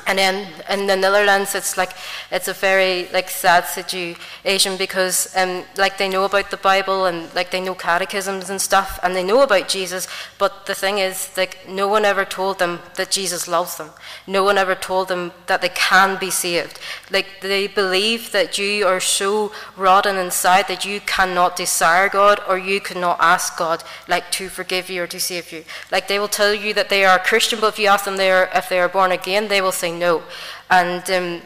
[0.06, 1.92] And then in the Netherlands, it's like
[2.30, 7.34] it's a very like sad situation because um, like they know about the Bible and
[7.34, 10.10] like they know catechisms and stuff, and they know about Jesus.
[10.38, 13.92] But the thing is, like no one ever told them that Jesus loves them.
[14.28, 16.80] No one ever told them that they can be saved.
[17.10, 22.58] Like they believe that you are so rotten inside that you cannot desire God or
[22.58, 25.64] you cannot ask God like to forgive you or to save you.
[25.92, 28.32] Like they will tell you that they are Christian, but if you ask them they
[28.32, 30.24] are, if they are born again, they will say no.
[30.70, 31.42] And um,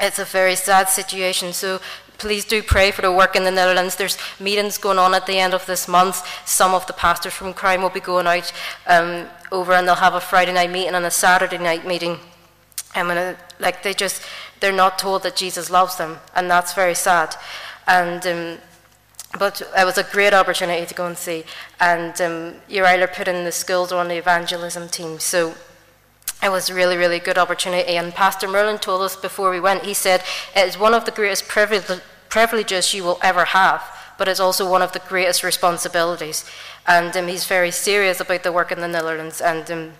[0.00, 1.52] it's a very sad situation.
[1.52, 1.80] So
[2.18, 3.96] please do pray for the work in the Netherlands.
[3.96, 6.24] There's meetings going on at the end of this month.
[6.46, 8.52] Some of the pastors from Crown will be going out
[8.86, 12.18] um, over and they'll have a Friday night meeting and a Saturday night meeting.
[12.94, 14.22] And when, like they just,
[14.60, 17.34] they're not told that Jesus loves them, and that's very sad.
[17.86, 18.58] And um,
[19.38, 21.44] but it was a great opportunity to go and see.
[21.80, 25.54] And um, Uriah put in the skills on the evangelism team, so
[26.42, 27.92] it was a really, really good opportunity.
[27.96, 30.22] And Pastor Merlin told us before we went, he said,
[30.54, 33.82] it is one of the greatest privileges you will ever have,
[34.18, 36.44] but it's also one of the greatest responsibilities.
[36.86, 39.92] And um, he's very serious about the work in the Netherlands and um,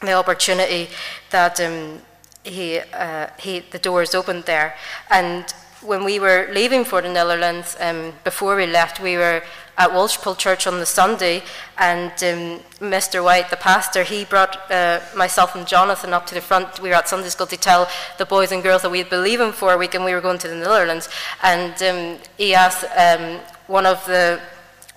[0.00, 0.88] the opportunity
[1.30, 2.00] that um,
[2.44, 4.74] he, uh, he, the doors opened there.
[5.10, 9.42] And when we were leaving for the Netherlands, um, before we left, we were
[9.78, 11.42] at Welshpool Church on the Sunday,
[11.78, 13.24] and um, Mr.
[13.24, 16.80] White, the pastor, he brought uh, myself and Jonathan up to the front.
[16.80, 17.88] We were at Sunday school to tell
[18.18, 20.38] the boys and girls that we'd believe leaving for a week and we were going
[20.38, 21.08] to the Netherlands.
[21.42, 24.40] And um, he asked um, one of the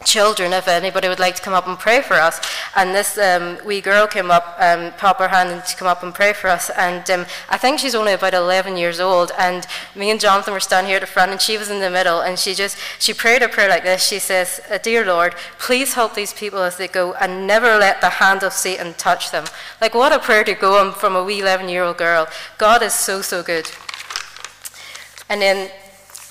[0.06, 2.39] children if anybody would like to come up and pray for us.
[2.76, 6.04] And this um, wee girl came up, um, pop her hand and to come up
[6.04, 6.70] and pray for us.
[6.72, 9.32] And um, I think she's only about 11 years old.
[9.38, 11.89] And me and Jonathan were standing here at the front, and she was in the
[11.89, 12.22] middle.
[12.22, 14.06] And she just she prayed a prayer like this.
[14.06, 18.01] She says, uh, "Dear Lord, please help these people as they go, and never let
[18.01, 19.45] the hand of Satan touch them."
[19.82, 22.28] Like what a prayer to go on from a wee 11-year-old girl.
[22.58, 23.70] God is so so good.
[25.30, 25.72] And then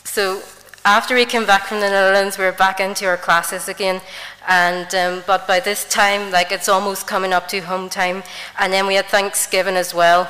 [0.04, 0.42] so
[0.84, 4.00] after we came back from the Netherlands, we were back into our classes again.
[4.48, 8.22] And um, but by this time, like it's almost coming up to home time,
[8.58, 10.28] and then we had Thanksgiving as well.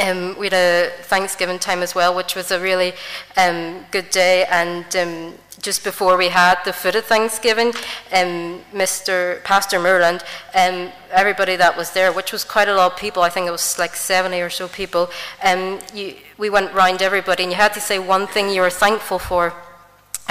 [0.00, 2.92] Um, we had a Thanksgiving time as well, which was a really
[3.36, 4.46] um, good day.
[4.50, 7.72] And um, just before we had the food of Thanksgiving,
[8.10, 9.36] Mr.
[9.36, 10.20] Um, Pastor Merlin,
[10.54, 13.50] um, everybody that was there, which was quite a lot of people, I think it
[13.50, 15.10] was like 70 or so people,
[15.42, 18.70] um, you, we went round everybody and you had to say one thing you were
[18.70, 19.54] thankful for.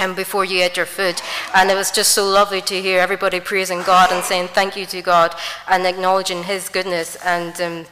[0.00, 1.20] And before you ate your food,
[1.54, 4.86] and it was just so lovely to hear everybody praising God and saying thank you
[4.86, 5.34] to God
[5.66, 7.16] and acknowledging His goodness.
[7.24, 7.86] And um,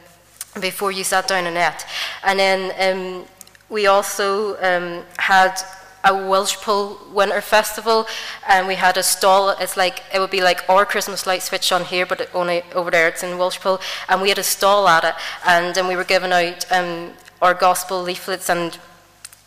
[0.61, 1.85] before you sat down and ate,
[2.23, 3.25] and then um,
[3.69, 5.61] we also um, had
[6.03, 8.07] a Welshpool Winter Festival,
[8.47, 9.49] and we had a stall.
[9.49, 12.91] It's like it would be like our Christmas light switch on here, but only over
[12.91, 16.03] there it's in Welshpool, and we had a stall at it, and then we were
[16.03, 18.77] giving out um, our gospel leaflets and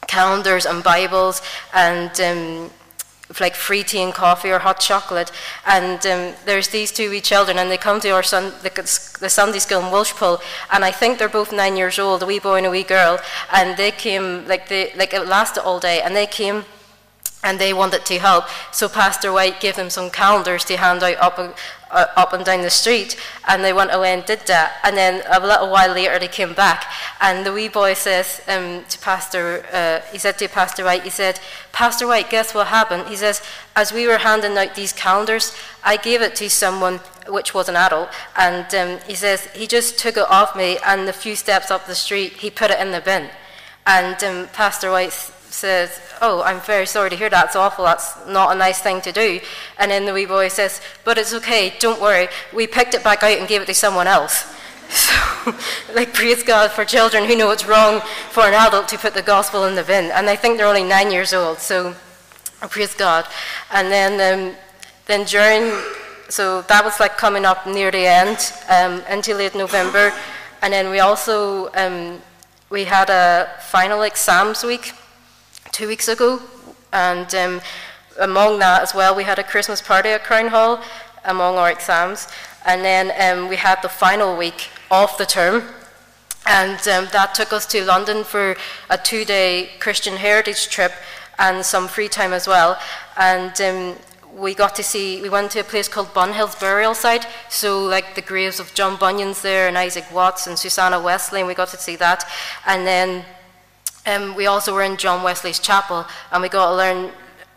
[0.07, 1.40] calendars and Bibles
[1.72, 2.70] and um,
[3.39, 5.31] like free tea and coffee or hot chocolate.
[5.66, 8.70] And um, there's these two wee children, and they come to our son, the,
[9.20, 10.41] the Sunday school in Welshpool,
[10.72, 13.20] and I think they're both nine years old, a wee boy and a wee girl.
[13.53, 16.64] And they came, like, they, like it lasted all day, and they came
[17.43, 18.45] and they wanted to help.
[18.70, 21.57] So Pastor White gave them some calendars to hand out up,
[21.91, 23.16] uh, up and down the street,
[23.49, 24.78] and they went away and did that.
[24.84, 26.84] And then a little while later, they came back,
[27.20, 31.11] and the wee boy says um, to Pastor, uh, he said to Pastor White, he
[31.11, 31.41] said,
[31.72, 33.09] Pastor White, guess what happened?
[33.09, 33.43] He says,
[33.76, 37.76] as we were handing out these calendars, I gave it to someone which was an
[37.76, 41.70] adult, and um, he says he just took it off me, and a few steps
[41.70, 43.28] up the street, he put it in the bin.
[43.86, 47.46] And um, Pastor White says, Oh, I'm very sorry to hear that.
[47.46, 47.84] It's awful.
[47.84, 49.40] That's not a nice thing to do.
[49.78, 51.74] And then the wee boy says, But it's okay.
[51.78, 52.28] Don't worry.
[52.55, 54.46] We picked it back out and gave it to someone else.
[54.90, 55.55] So,
[55.94, 59.22] like, praise God for children who know it's wrong for an adult to put the
[59.22, 60.11] gospel in the bin.
[60.11, 61.59] And I think they're only nine years old.
[61.59, 61.94] So,
[62.61, 63.24] praise God.
[63.70, 64.57] And then, um,
[65.07, 65.80] then during,
[66.28, 70.12] so that was like coming up near the end um, until late November.
[70.61, 72.20] And then we also, um,
[72.68, 74.92] we had a final exams week
[75.73, 76.41] two weeks ago.
[76.93, 77.61] And um,
[78.18, 80.83] among that as well, we had a Christmas party at Crown Hall
[81.25, 82.29] among our exams.
[82.66, 85.62] And then um, we had the final week of the term.
[86.47, 88.57] And um, that took us to London for
[88.89, 90.93] a two day Christian heritage trip
[91.39, 92.79] and some free time as well.
[93.16, 93.97] And um,
[94.37, 97.27] we got to see, we went to a place called Bunhill's burial site.
[97.49, 101.49] So, like the graves of John Bunyan's there and Isaac Watts and Susanna Wesley, and
[101.49, 102.25] we got to see that.
[102.66, 103.25] And then
[104.11, 107.12] um, we also were in John Wesley's chapel, and we got to learn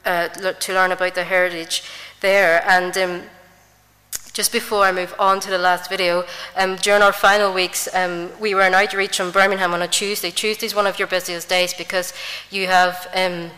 [0.06, 1.84] uh, to learn about the heritage
[2.22, 2.64] there.
[2.68, 3.22] And um,
[4.34, 6.26] just before I move on to the last video,
[6.56, 10.32] um, during our final weeks, um, we were in outreach from Birmingham on a Tuesday.
[10.32, 12.14] Tuesday is one of your busiest days because
[12.50, 13.52] you have um,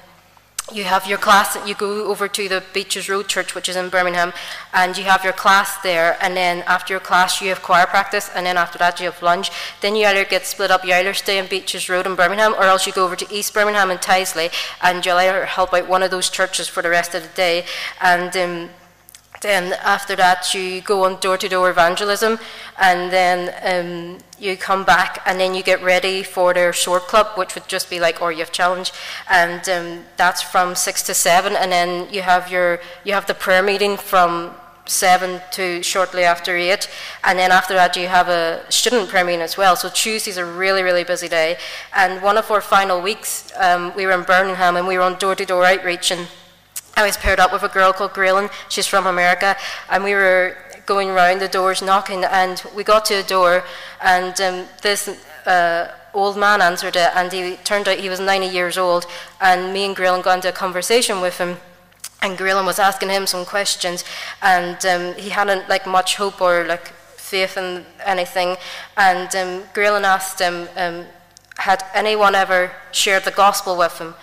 [0.74, 1.58] you have your class.
[1.68, 4.34] You go over to the Beaches Road Church, which is in Birmingham,
[4.74, 6.18] and you have your class there.
[6.22, 9.22] And then after your class, you have choir practice, and then after that, you have
[9.22, 9.52] lunch.
[9.82, 10.84] Then you either get split up.
[10.84, 13.54] You either stay in Beaches Road in Birmingham, or else you go over to East
[13.54, 14.52] Birmingham and Tyseley,
[14.82, 17.66] and you'll either help out one of those churches for the rest of the day.
[18.02, 18.70] And um,
[19.46, 22.40] then after that, you go on door to door evangelism,
[22.80, 27.28] and then um, you come back, and then you get ready for their short club,
[27.38, 28.92] which would just be like or youth challenge,
[29.30, 33.34] and um, that's from six to seven, and then you have your you have the
[33.34, 34.52] prayer meeting from
[34.88, 36.90] seven to shortly after eight,
[37.24, 39.76] and then after that you have a student prayer meeting as well.
[39.76, 41.58] So Tuesday's a really really busy day,
[41.96, 45.18] and one of our final weeks, um, we were in Birmingham, and we were on
[45.18, 46.28] door to door outreach and
[46.98, 48.50] I was paired up with a girl called Graylin.
[48.70, 49.58] She's from America,
[49.90, 53.64] and we were going around the doors knocking, and we got to a door,
[54.02, 55.10] and um, this
[55.46, 59.06] uh, old man answered it, and he turned out he was 90 years old,
[59.42, 61.58] and me and Graylin got into a conversation with him.
[62.22, 64.04] And Graylin was asking him some questions,
[64.42, 66.88] and um, he hadn't like much hope or like
[67.18, 68.56] faith in anything.
[68.96, 71.06] And um, Graylin asked him, um,
[71.58, 74.16] had anyone ever shared the gospel with him?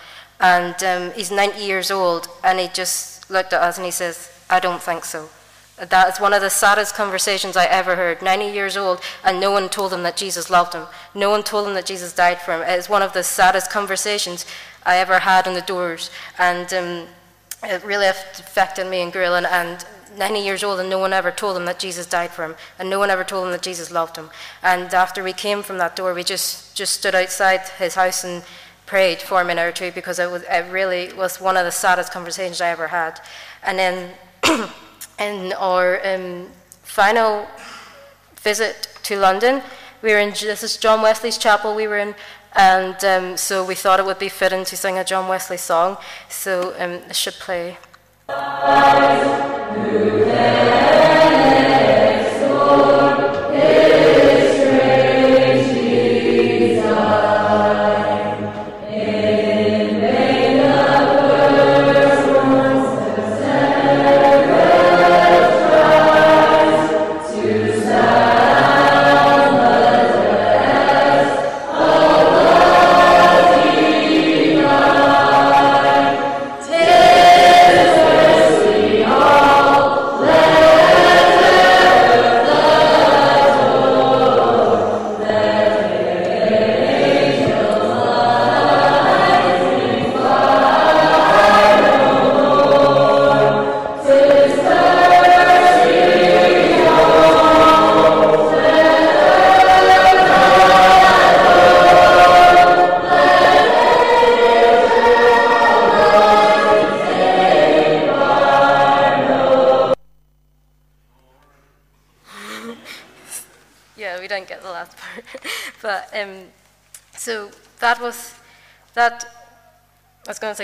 [0.43, 4.29] And um, he's 90 years old, and he just looked at us and he says,
[4.51, 5.29] I don't think so.
[5.79, 8.21] That is one of the saddest conversations I ever heard.
[8.21, 10.87] 90 years old, and no one told him that Jesus loved him.
[11.15, 12.63] No one told him that Jesus died for him.
[12.67, 14.45] It's one of the saddest conversations
[14.85, 16.11] I ever had in the doors.
[16.39, 17.07] And um,
[17.63, 19.47] it really affected me and Graylin.
[19.47, 19.85] And
[20.19, 22.91] 90 years old, and no one ever told him that Jesus died for him, and
[22.91, 24.31] no one ever told him that Jesus loved him.
[24.63, 28.43] And after we came from that door, we just, just stood outside his house and
[28.93, 31.73] prayed for a minute or two because it, was, it really was one of the
[31.73, 33.19] saddest conversations I ever had.
[33.63, 34.11] And then
[35.19, 36.51] in our um,
[36.83, 37.49] final
[38.37, 39.63] visit to London,
[40.03, 42.15] we were in, this is John Wesley's chapel we were in,
[42.55, 45.97] and um, so we thought it would be fitting to sing a John Wesley song,
[46.29, 47.79] so um, it should play.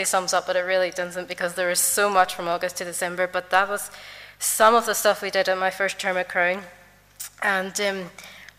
[0.09, 3.27] Sums up, but it really doesn't because there is so much from August to December.
[3.27, 3.91] But that was
[4.39, 6.63] some of the stuff we did in my first term at Crown.
[7.43, 8.11] And um,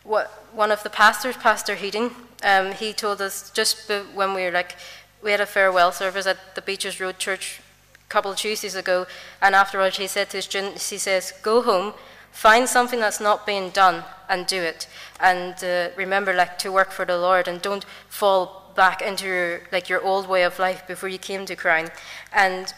[0.04, 2.12] what one of the pastors, Pastor Heating,
[2.44, 4.76] um, he told us just when we were like,
[5.22, 7.60] we had a farewell service at the Beaches Road Church
[7.96, 9.06] a couple of Tuesdays ago,
[9.42, 11.94] and afterwards he said to his students, he says, go home,
[12.32, 14.88] find something that's not being done, and do it.
[15.20, 19.62] And uh, remember, like, to work for the Lord, and don't fall back into your,
[19.72, 21.90] like your old way of life before you came to Crown.
[22.34, 22.74] And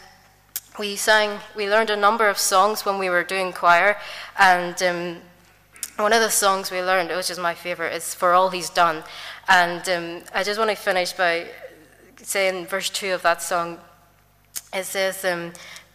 [0.78, 3.96] we sang, we learned a number of songs when we were doing choir,
[4.38, 5.16] and um,
[5.96, 9.04] one of the songs we learned, which is my favorite, is For All He's Done.
[9.48, 11.48] And um, I just want to finish by
[12.16, 13.78] saying verse 2 of that song.
[14.72, 15.52] It says, um,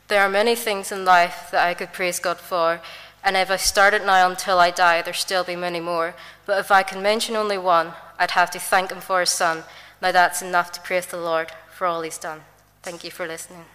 [0.07, 2.79] There are many things in life that I could praise God for,
[3.23, 6.13] and if I started now until I die, there'd still be many more.
[6.45, 9.63] But if I can mention only one, I'd have to thank Him for His Son.
[10.01, 12.41] Now that's enough to praise the Lord for all He's done.
[12.83, 13.65] Thank you for listening.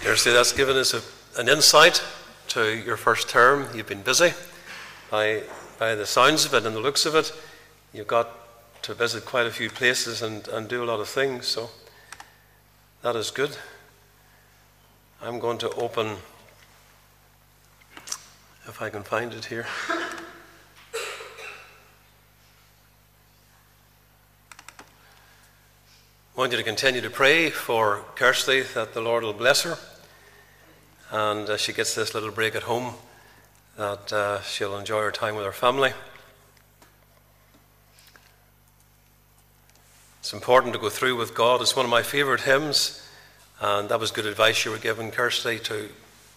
[0.00, 1.02] Kirsty, that's given us a,
[1.40, 2.02] an insight
[2.48, 3.68] to your first term.
[3.74, 4.32] You've been busy.
[5.10, 5.42] By,
[5.78, 7.32] by the sounds of it and the looks of it,
[7.92, 8.28] you've got
[8.82, 11.46] to visit quite a few places and, and do a lot of things.
[11.46, 11.70] So
[13.02, 13.56] that is good.
[15.22, 16.16] I'm going to open,
[18.70, 19.66] if I can find it here.
[19.88, 20.12] I
[26.36, 29.76] want you to continue to pray for Kirsty that the Lord will bless her.
[31.10, 32.94] And as she gets this little break at home,
[33.76, 35.92] that uh, she'll enjoy her time with her family.
[40.20, 41.60] It's important to go through with God.
[41.60, 43.04] It's one of my favourite hymns,
[43.60, 45.88] and that was good advice you were given, Kirsty, to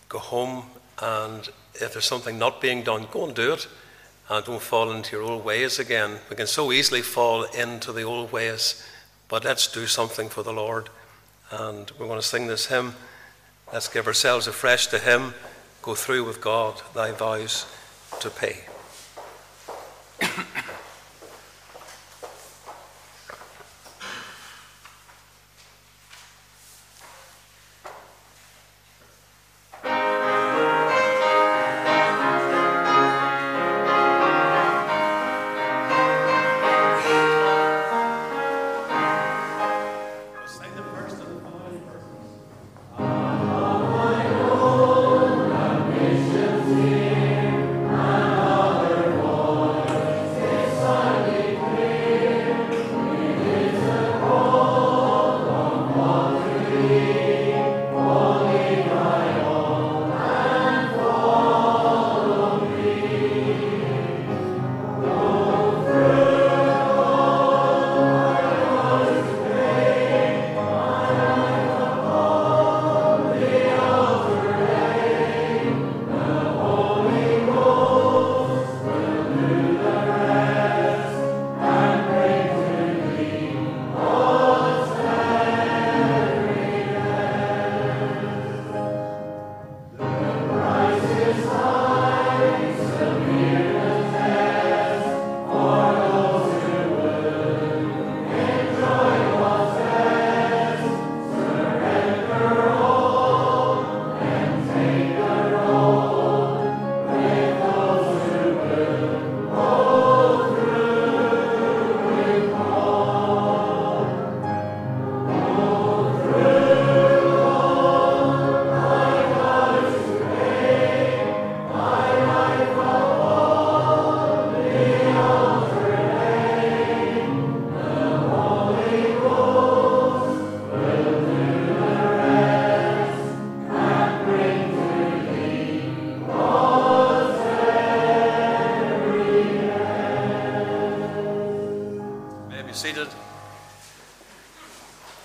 [0.09, 0.63] go home
[0.99, 3.67] and if there's something not being done, go and do it.
[4.29, 6.19] And don't fall into your old ways again.
[6.29, 8.83] We can so easily fall into the old ways,
[9.27, 10.89] but let's do something for the Lord.
[11.51, 12.95] And we're going to sing this hymn.
[13.71, 15.33] Let's give ourselves afresh to Him.
[15.81, 17.65] Go through with God thy vows
[18.21, 18.61] to pay.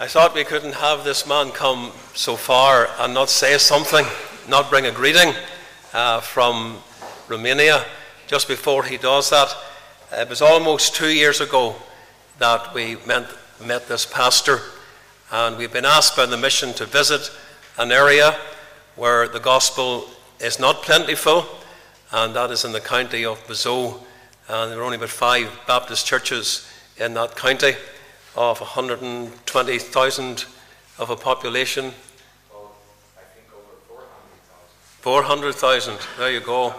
[0.08, 4.06] thought we couldn't have this man come so far and not say something,
[4.48, 5.34] not bring a greeting
[5.92, 6.78] uh, from
[7.28, 7.84] Romania
[8.26, 9.54] just before he does that.
[10.10, 11.76] It was almost two years ago
[12.38, 13.28] that we met,
[13.62, 14.60] met this pastor,
[15.30, 17.30] and we've been asked by the mission to visit
[17.76, 18.34] an area
[18.96, 20.08] where the gospel
[20.40, 21.46] is not plentiful,
[22.12, 24.00] and that is in the county of Buzău.
[24.48, 27.74] And there are only about five Baptist churches in that county
[28.38, 30.44] of 120,000
[31.00, 31.92] of a population?
[35.00, 35.98] 400,000.
[36.16, 36.72] There you go.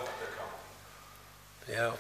[1.70, 1.92] Yeah.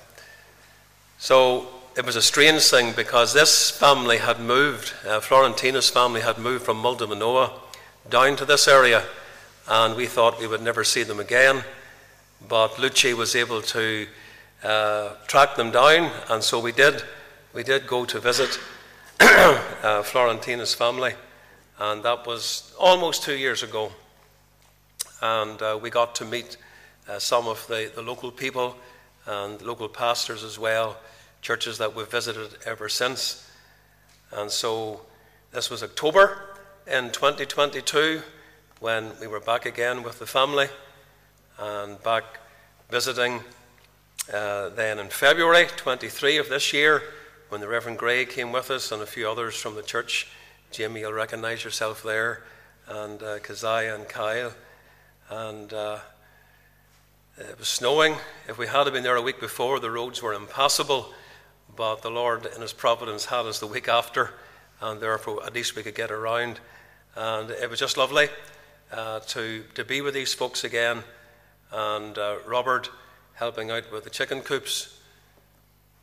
[1.18, 6.38] So it was a strange thing because this family had moved, uh, Florentina's family had
[6.38, 7.52] moved from Moldova Nouă
[8.10, 9.04] down to this area,
[9.68, 11.66] and we thought we would never see them again.
[12.48, 14.08] But Lucci was able to
[14.64, 17.04] uh, track them down, and so we did.
[17.54, 18.58] We did go to visit
[19.84, 21.14] uh, Florentina's family,
[21.78, 23.92] and that was almost two years ago.
[25.22, 26.56] And uh, we got to meet
[27.10, 28.78] uh, some of the, the local people
[29.26, 30.98] and local pastors as well,
[31.42, 33.50] churches that we've visited ever since.
[34.32, 35.02] And so
[35.52, 36.42] this was October
[36.88, 38.22] in 2022
[38.80, 40.68] when we were back again with the family
[41.58, 42.24] and back
[42.90, 43.42] visiting
[44.34, 47.04] uh, then in February 23 of this year
[47.50, 50.28] when the Reverend Gray came with us and a few others from the church.
[50.72, 52.44] Jamie, you'll recognize yourself there,
[52.88, 54.54] and uh, Keziah and Kyle.
[55.32, 55.98] And uh,
[57.40, 58.18] it was snowing.
[58.48, 61.12] If we had been there a week before, the roads were impassable.
[61.76, 64.30] But the Lord, in His providence, had us the week after,
[64.80, 66.60] and therefore at least we could get around.
[67.16, 68.28] And it was just lovely
[68.92, 71.04] uh, to, to be with these folks again.
[71.72, 72.92] And uh, Robert
[73.34, 74.99] helping out with the chicken coops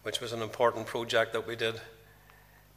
[0.06, 1.74] which was an important project that we did.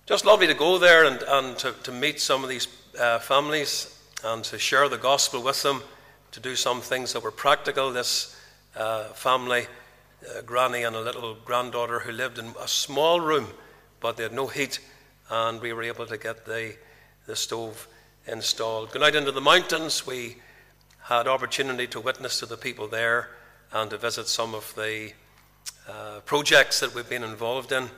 [0.08, 2.68] Just lovely to go there and, and to, to meet some of these
[3.00, 5.84] uh, families and to share the gospel with them,
[6.32, 7.92] to do some things that were practical.
[7.92, 8.36] This
[8.76, 9.68] uh, family,
[10.40, 13.46] a granny and a little granddaughter who lived in a small room,
[14.00, 14.80] but they had no heat,
[15.30, 16.74] and we were able to get the,
[17.28, 17.88] the stove
[18.26, 18.92] installed.
[18.92, 20.38] Going out into the mountains, we
[21.04, 23.30] had opportunity to witness to the people there
[23.72, 25.12] and to visit some of the
[25.90, 27.90] uh, projects that we've been involved in.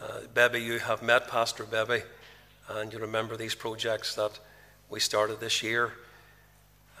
[0.00, 2.02] Uh, Bebby, you have met Pastor Bebe,
[2.70, 4.38] and you remember these projects that
[4.88, 5.92] we started this year,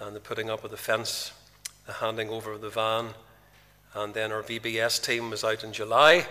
[0.00, 1.32] and the putting up of the fence,
[1.86, 3.08] the handing over of the van,
[3.94, 6.26] and then our VBS team was out in July,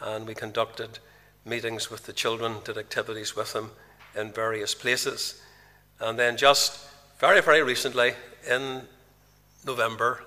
[0.00, 0.98] and we conducted
[1.44, 3.72] meetings with the children, did activities with them
[4.14, 5.42] in various places.
[6.00, 6.88] And then just
[7.18, 8.14] very, very recently,
[8.48, 8.82] in
[9.66, 10.24] November,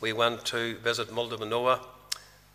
[0.00, 1.80] we went to visit Moldova Nouă,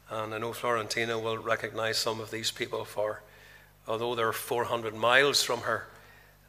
[0.10, 3.22] and I know Florentina will recognize some of these people for,
[3.88, 5.88] although they're 400 miles from her,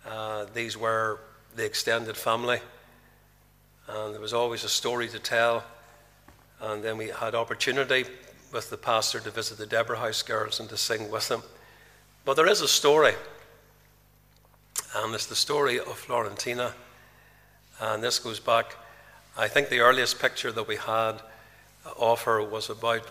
[0.07, 1.20] uh, these were
[1.57, 2.61] the extended family.
[3.88, 5.64] And there was always a story to tell.
[6.61, 8.05] And then we had opportunity
[8.53, 11.42] with the pastor to visit the Deborah House girls and to sing with them.
[12.24, 13.14] But there is a story,
[14.97, 16.72] and it's the story of Florentina.
[17.80, 18.76] And this goes back,
[19.37, 21.20] I think the earliest picture that we had
[21.99, 23.07] of her was about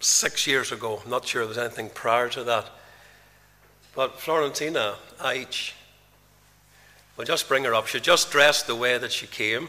[0.00, 1.00] six years ago.
[1.04, 2.70] I'm not sure there was anything prior to that.
[3.94, 5.74] But Florentina Aich,
[7.16, 7.88] we'll just bring her up.
[7.88, 9.68] She just dressed the way that she came.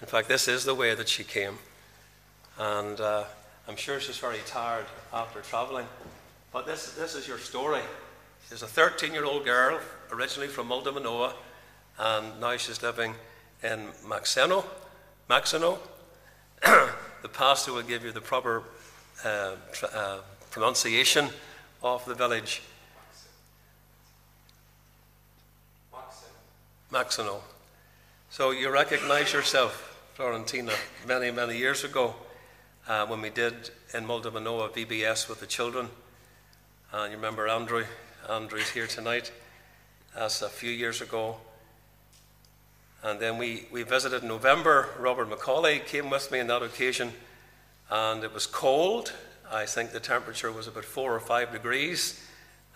[0.00, 1.58] In fact, this is the way that she came.
[2.58, 3.24] And uh,
[3.66, 5.86] I'm sure she's very tired after travelling.
[6.52, 7.80] But this, this is your story.
[8.48, 9.80] She's a 13 year old girl,
[10.12, 11.32] originally from Moldova Nouă,
[11.98, 13.14] and now she's living
[13.64, 14.64] in Maxeno.
[15.32, 15.78] Maxeno.
[16.62, 18.64] the pastor will give you the proper
[19.24, 19.52] uh,
[19.94, 20.18] uh,
[20.50, 21.30] pronunciation
[21.82, 22.60] of the village.
[26.92, 27.40] Maxeno.
[28.28, 29.72] So you recognize yourself,
[30.12, 30.74] Florentina,
[31.08, 32.14] many, many years ago
[32.86, 35.88] uh, when we did in Moldova Nouă VBS with the children.
[36.92, 37.86] And you remember Andrew?
[38.28, 39.32] Andrew's here tonight.
[40.14, 41.38] That's a few years ago.
[43.04, 44.90] And then we, we visited in November.
[44.98, 47.12] Robert Macaulay came with me on that occasion.
[47.90, 49.12] And it was cold.
[49.50, 52.24] I think the temperature was about four or five degrees.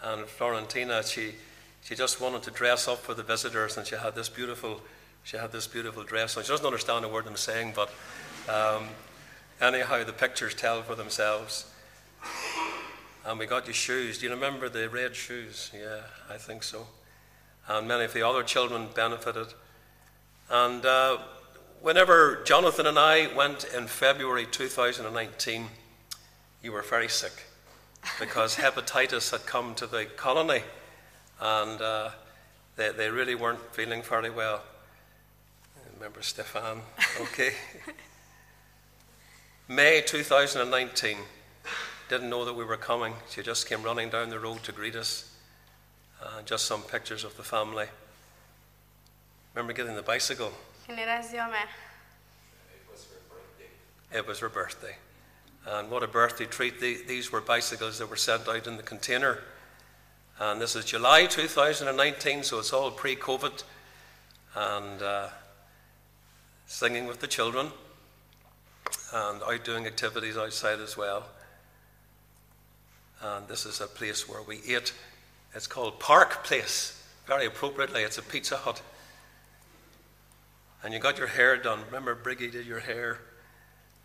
[0.02, 1.34] And Florentina, she,
[1.82, 4.82] she just wanted to dress up for the visitors, and she had this beautiful,
[5.24, 6.42] she had this beautiful dress on.
[6.42, 7.90] She doesn't understand a word I'm saying, but
[8.48, 8.88] um,
[9.60, 11.64] Anyhow, the pictures tell for themselves.
[13.24, 14.18] And we got you shoes.
[14.18, 15.70] Do you remember the red shoes?
[15.74, 16.00] Yeah,
[16.30, 16.86] I think so.
[17.66, 19.46] And many of the other children benefited.
[20.50, 21.18] And uh,
[21.80, 25.66] whenever Jonathan and I went in February 2019,
[26.62, 27.44] you were very sick
[28.20, 30.62] because hepatitis had come to the colony
[31.40, 32.10] and uh,
[32.76, 34.62] they, they really weren't feeling very well.
[35.94, 36.80] remember Stefan?
[37.20, 37.52] Okay.
[39.68, 41.16] May 2019.
[42.08, 43.14] Didn't know that we were coming.
[43.30, 45.34] She just came running down the road to greet us.
[46.22, 47.86] Uh, just some pictures of the family.
[49.56, 50.52] Remember getting the bicycle?
[54.12, 54.96] It was her birthday.
[55.66, 56.78] And what a birthday treat.
[56.78, 59.38] These were bicycles that were sent out in the container.
[60.38, 63.62] And this is July 2019, so it's all pre COVID.
[64.54, 65.28] And uh,
[66.66, 67.68] singing with the children
[69.14, 71.24] and out doing activities outside as well.
[73.22, 74.92] And this is a place where we ate.
[75.54, 77.02] It's called Park Place.
[77.26, 78.82] Very appropriately, it's a Pizza Hut.
[80.86, 81.80] And you got your hair done.
[81.86, 83.18] Remember, Briggy did your hair.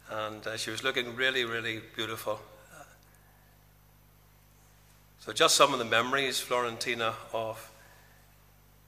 [0.10, 2.40] And uh, she was looking really, really beautiful.
[5.20, 7.72] So, just some of the memories, Florentina, of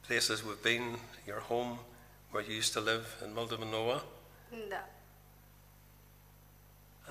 [0.08, 0.96] places we've been,
[1.28, 1.78] your home,
[2.32, 4.02] where you used to live in Moldova Nouă.
[4.72, 4.78] No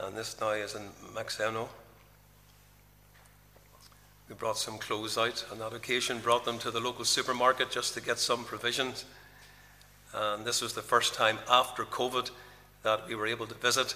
[0.01, 1.68] and this now is in Maxeno.
[4.28, 7.95] We brought some clothes out on that occasion, brought them to the local supermarket just
[7.95, 9.05] to get some provisions.
[10.15, 12.31] And this was the first time after COVID
[12.83, 13.95] that we were able to visit.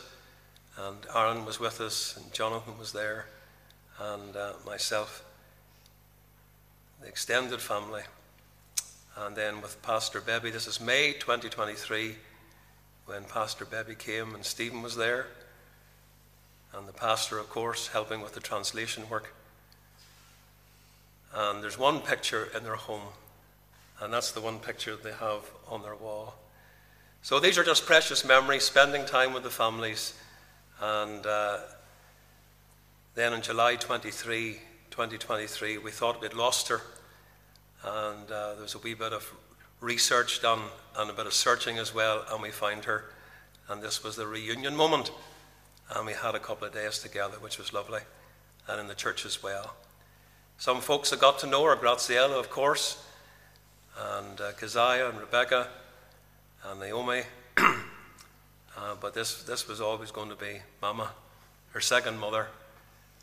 [0.79, 3.27] And Aaron was with us, and Jonathan was there,
[4.01, 5.25] and uh, myself,
[7.01, 8.03] the extended family.
[9.17, 12.17] And then with Pastor Bebby, this is May 2023
[13.07, 15.27] when Pastor Bebby came and Stephen was there
[16.77, 19.33] and the pastor, of course, helping with the translation work.
[21.35, 23.13] And there's one picture in their home,
[24.01, 26.35] and that's the one picture they have on their wall.
[27.23, 30.15] So these are just precious memories, spending time with the families.
[30.81, 31.59] And uh,
[33.15, 36.83] then in July 23, 2023, we thought we'd lost her.
[37.85, 39.33] And uh, there was a wee bit of
[39.81, 40.61] research done
[40.97, 43.05] and a bit of searching as well, and we found her.
[43.69, 45.11] And this was the reunion moment
[45.95, 48.01] and we had a couple of days together, which was lovely,
[48.69, 49.75] and in the church as well.
[50.59, 53.05] Some folks that got to know her, Graziella, of course,
[53.99, 55.69] and uh, Keziah and Rebecca
[56.65, 57.23] and Naomi.
[57.57, 57.73] uh,
[59.01, 61.11] but this, this was always going to be Mama,
[61.71, 62.49] her second mother.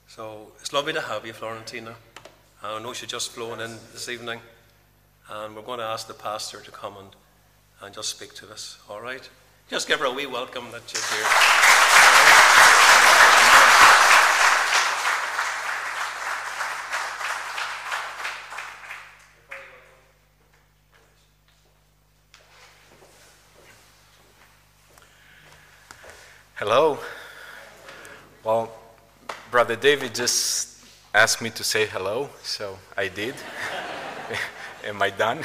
[0.07, 1.95] So it's lovely to have you, Florentina.
[2.61, 4.39] I know she's just flown in this evening,
[5.29, 7.09] and we're going to ask the pastor to come and,
[7.81, 9.29] and just speak to us, all right?
[9.69, 11.25] Just give her a wee welcome that she's here.
[26.55, 26.97] Hello.
[28.43, 28.71] Well,
[29.75, 30.77] David just
[31.13, 33.35] asked me to say hello, so I did.
[34.85, 35.43] Am I done?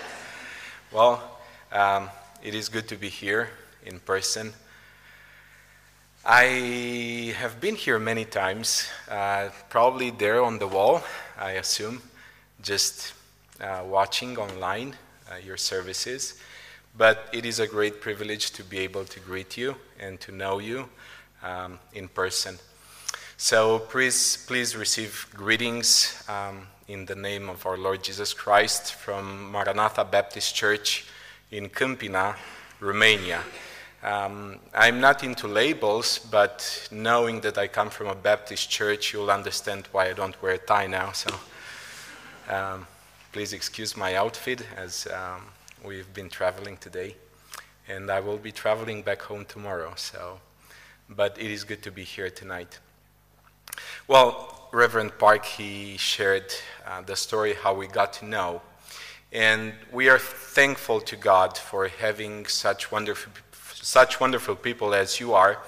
[0.92, 1.38] well,
[1.72, 2.10] um,
[2.42, 3.50] it is good to be here
[3.84, 4.52] in person.
[6.24, 11.02] I have been here many times, uh, probably there on the wall,
[11.38, 12.02] I assume,
[12.62, 13.14] just
[13.60, 14.96] uh, watching online
[15.30, 16.34] uh, your services.
[16.96, 20.60] But it is a great privilege to be able to greet you and to know
[20.60, 20.88] you
[21.42, 22.58] um, in person.
[23.44, 29.52] So please, please receive greetings um, in the name of our Lord Jesus Christ from
[29.52, 31.04] Maranatha Baptist Church
[31.50, 32.36] in Câmpina,
[32.80, 33.42] Romania.
[34.02, 39.30] Um, I'm not into labels, but knowing that I come from a Baptist church, you'll
[39.30, 41.12] understand why I don't wear a tie now.
[41.12, 41.34] So
[42.48, 42.86] um,
[43.30, 45.42] please excuse my outfit as um,
[45.84, 47.14] we've been traveling today,
[47.88, 49.92] and I will be traveling back home tomorrow.
[49.96, 50.40] So,
[51.10, 52.78] but it is good to be here tonight.
[54.06, 56.52] Well, Reverend Park he shared
[56.86, 58.60] uh, the story how we got to know,
[59.32, 63.32] and we are thankful to God for having such wonderful,
[63.72, 65.58] such wonderful people as you are,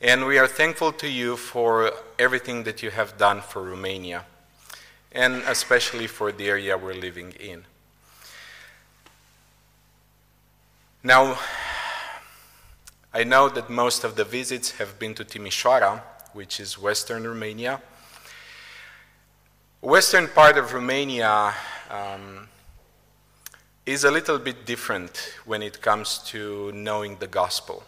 [0.00, 4.24] and we are thankful to you for everything that you have done for Romania,
[5.12, 7.64] and especially for the area we're living in.
[11.02, 11.38] Now,
[13.12, 16.00] I know that most of the visits have been to Timișoara,
[16.34, 17.80] which is western Romania.
[19.80, 21.54] Western part of Romania
[21.90, 22.48] um,
[23.86, 27.84] is a little bit different when it comes to knowing the gospel.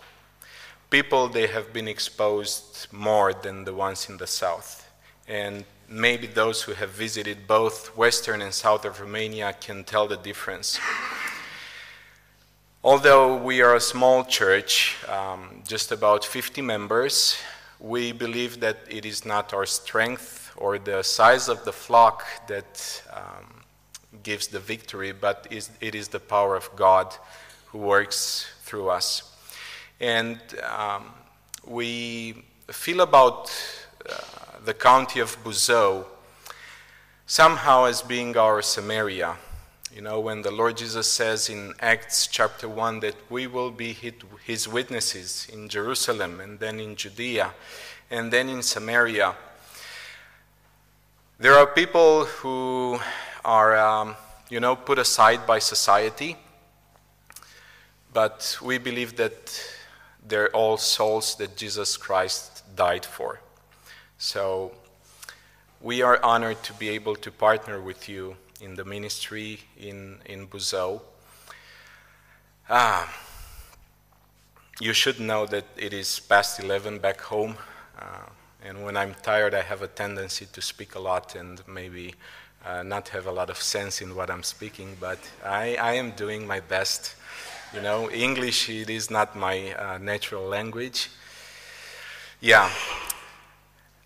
[0.90, 4.88] People they have been exposed more than the ones in the south,
[5.26, 10.16] and maybe those who have visited both western and south of Romania can tell the
[10.16, 10.78] difference.
[12.84, 17.36] Although we are a small church, um, just about 50 members,
[17.78, 23.02] we believe that it is not our strength or the size of the flock that
[23.12, 23.62] um,
[24.22, 27.14] gives the victory, but is, it is the power of God
[27.66, 29.32] who works through us.
[30.00, 31.12] And um,
[31.66, 33.50] we feel about
[34.08, 34.18] uh,
[34.64, 36.06] the county of Buzău
[37.26, 39.36] somehow as being our Samaria.
[39.96, 43.94] You know, when the Lord Jesus says in Acts chapter 1 that we will be
[44.44, 47.54] his witnesses in Jerusalem and then in Judea
[48.10, 49.34] and then in Samaria,
[51.38, 52.98] there are people who
[53.42, 54.16] are, um,
[54.50, 56.36] you know, put aside by society,
[58.12, 59.58] but we believe that
[60.28, 63.40] they're all souls that Jesus Christ died for.
[64.18, 64.72] So
[65.80, 70.46] we are honored to be able to partner with you in the ministry in, in
[70.46, 71.02] Buzău.
[72.68, 73.08] Ah,
[74.80, 77.56] you should know that it is past 11 back home.
[77.98, 78.28] Uh,
[78.64, 82.14] and when I'm tired, I have a tendency to speak a lot and maybe
[82.64, 86.10] uh, not have a lot of sense in what I'm speaking, but I, I am
[86.12, 87.14] doing my best.
[87.72, 91.10] You know, English, it is not my uh, natural language.
[92.40, 92.70] Yeah.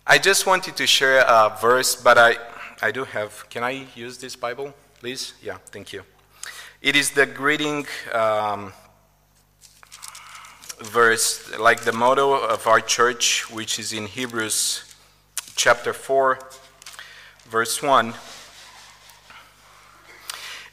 [0.05, 2.37] I just wanted to share a verse, but I,
[2.83, 3.47] I do have.
[3.51, 5.33] Can I use this Bible, please?
[5.43, 6.01] Yeah, thank you.
[6.81, 8.73] It is the greeting um,
[10.79, 14.95] verse, like the motto of our church, which is in Hebrews
[15.55, 16.39] chapter 4,
[17.45, 18.15] verse 1.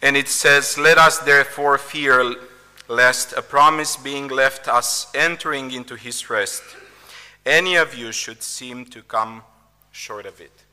[0.00, 2.36] And it says, Let us therefore fear
[2.88, 6.62] lest a promise being left us entering into his rest,
[7.44, 9.42] any of you should seem to come
[9.92, 10.64] short of it.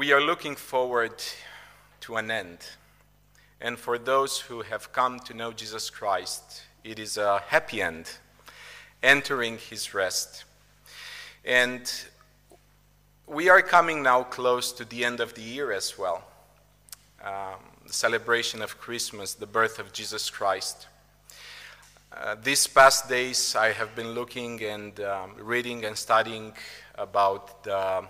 [0.00, 1.12] We are looking forward
[2.00, 2.60] to an end.
[3.60, 8.10] And for those who have come to know Jesus Christ, it is a happy end,
[9.02, 10.44] entering his rest.
[11.44, 11.82] And
[13.26, 16.24] we are coming now close to the end of the year as well.
[17.22, 20.86] Um, the celebration of Christmas, the birth of Jesus Christ.
[22.10, 26.54] uh, these past days, I have been looking and um, reading and studying
[26.94, 28.08] about the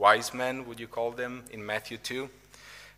[0.00, 2.30] wise men, would you call them, in Matthew 2,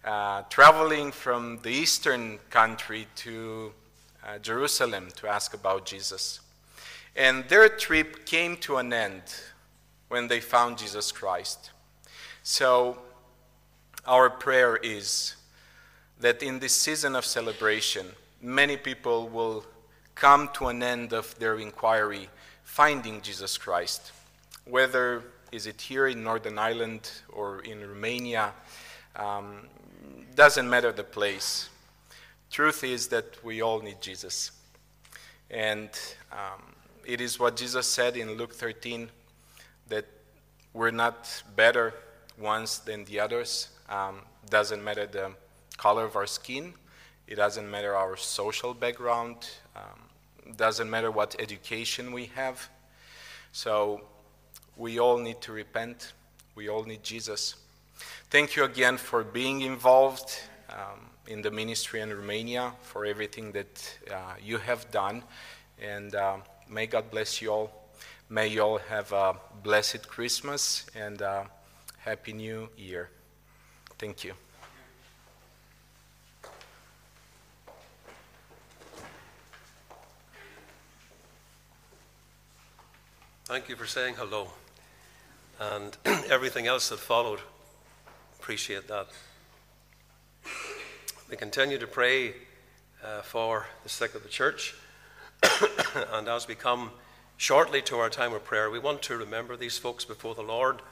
[0.05, 3.73] uh, traveling from the eastern country to
[4.25, 6.39] uh, Jerusalem to ask about Jesus.
[7.17, 9.23] And their trip came to an end
[10.09, 11.73] when they found Jesus Christ.
[12.45, 12.99] So,
[14.07, 15.35] our prayer is
[16.21, 18.07] that in this season of celebration,
[18.41, 19.65] many people will
[20.15, 22.29] come to an end of their inquiry
[22.63, 24.13] finding Jesus Christ.
[24.65, 28.55] Whether is it here in Northern Ireland or in Romania,
[29.15, 29.69] um,
[30.35, 31.69] doesn't matter the place.
[32.51, 34.51] Truth is that we all need Jesus.
[35.51, 35.91] And
[36.33, 36.63] um,
[37.05, 39.11] it is what Jesus said in Luke 13
[39.89, 40.07] that
[40.73, 41.93] we're not better
[42.39, 43.69] ones than the others.
[43.91, 45.33] Um, doesn't matter the
[45.77, 46.73] color of our skin,
[47.27, 52.71] it doesn't matter our social background, um, doesn't matter what education we have.
[53.53, 54.01] So
[54.83, 56.13] we all need to repent.
[56.57, 57.55] We all need Jesus.
[58.31, 63.99] Thank you again for being involved um, in the ministry in Romania, for everything that
[64.11, 65.23] uh, you have done.
[65.81, 67.71] And uh, may God bless you all.
[68.29, 71.47] May you all have a blessed Christmas and a
[71.99, 73.09] Happy New Year.
[73.99, 74.33] Thank you.
[83.45, 84.49] Thank you for saying hello
[85.71, 85.97] and
[86.31, 87.41] everything else that followed.
[88.39, 89.07] Appreciate that.
[91.31, 92.35] We continue to pray
[93.05, 94.75] uh, for the sick of the church.
[96.13, 96.91] and as we come
[97.37, 100.83] shortly to our time of prayer, we want to remember these folks before the Lord.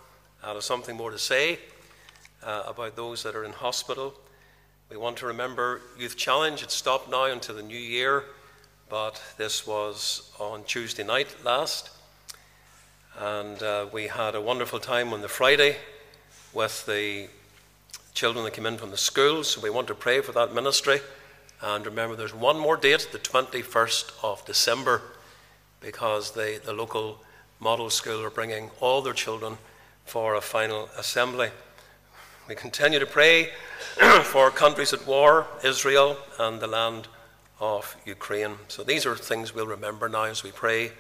[0.43, 1.59] And have something more to say
[2.43, 4.15] uh, about those that are in hospital.
[4.89, 6.63] We want to remember Youth Challenge.
[6.63, 8.25] It stopped now until the new year,
[8.89, 11.91] but this was on Tuesday night last.
[13.19, 15.77] And uh, we had a wonderful time on the Friday
[16.53, 17.29] with the
[18.15, 19.49] children that came in from the schools.
[19.51, 21.01] So we want to pray for that ministry.
[21.63, 25.03] And remember, there's one more date, the 21st of December,
[25.81, 27.19] because they, the local
[27.59, 29.59] model school are bringing all their children
[30.07, 31.51] for a final assembly.
[32.49, 33.51] We continue to pray
[34.25, 37.07] for countries at war, Israel, and the land
[37.61, 38.57] of Ukraine.
[38.69, 40.93] So these are things we'll remember now as we pray.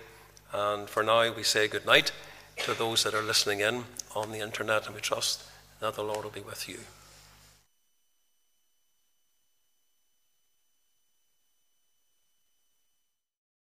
[0.52, 2.12] And for now, we say good night
[2.58, 3.84] to those that are listening in
[4.14, 5.44] on the internet, and we trust
[5.80, 6.80] that the Lord will be with you.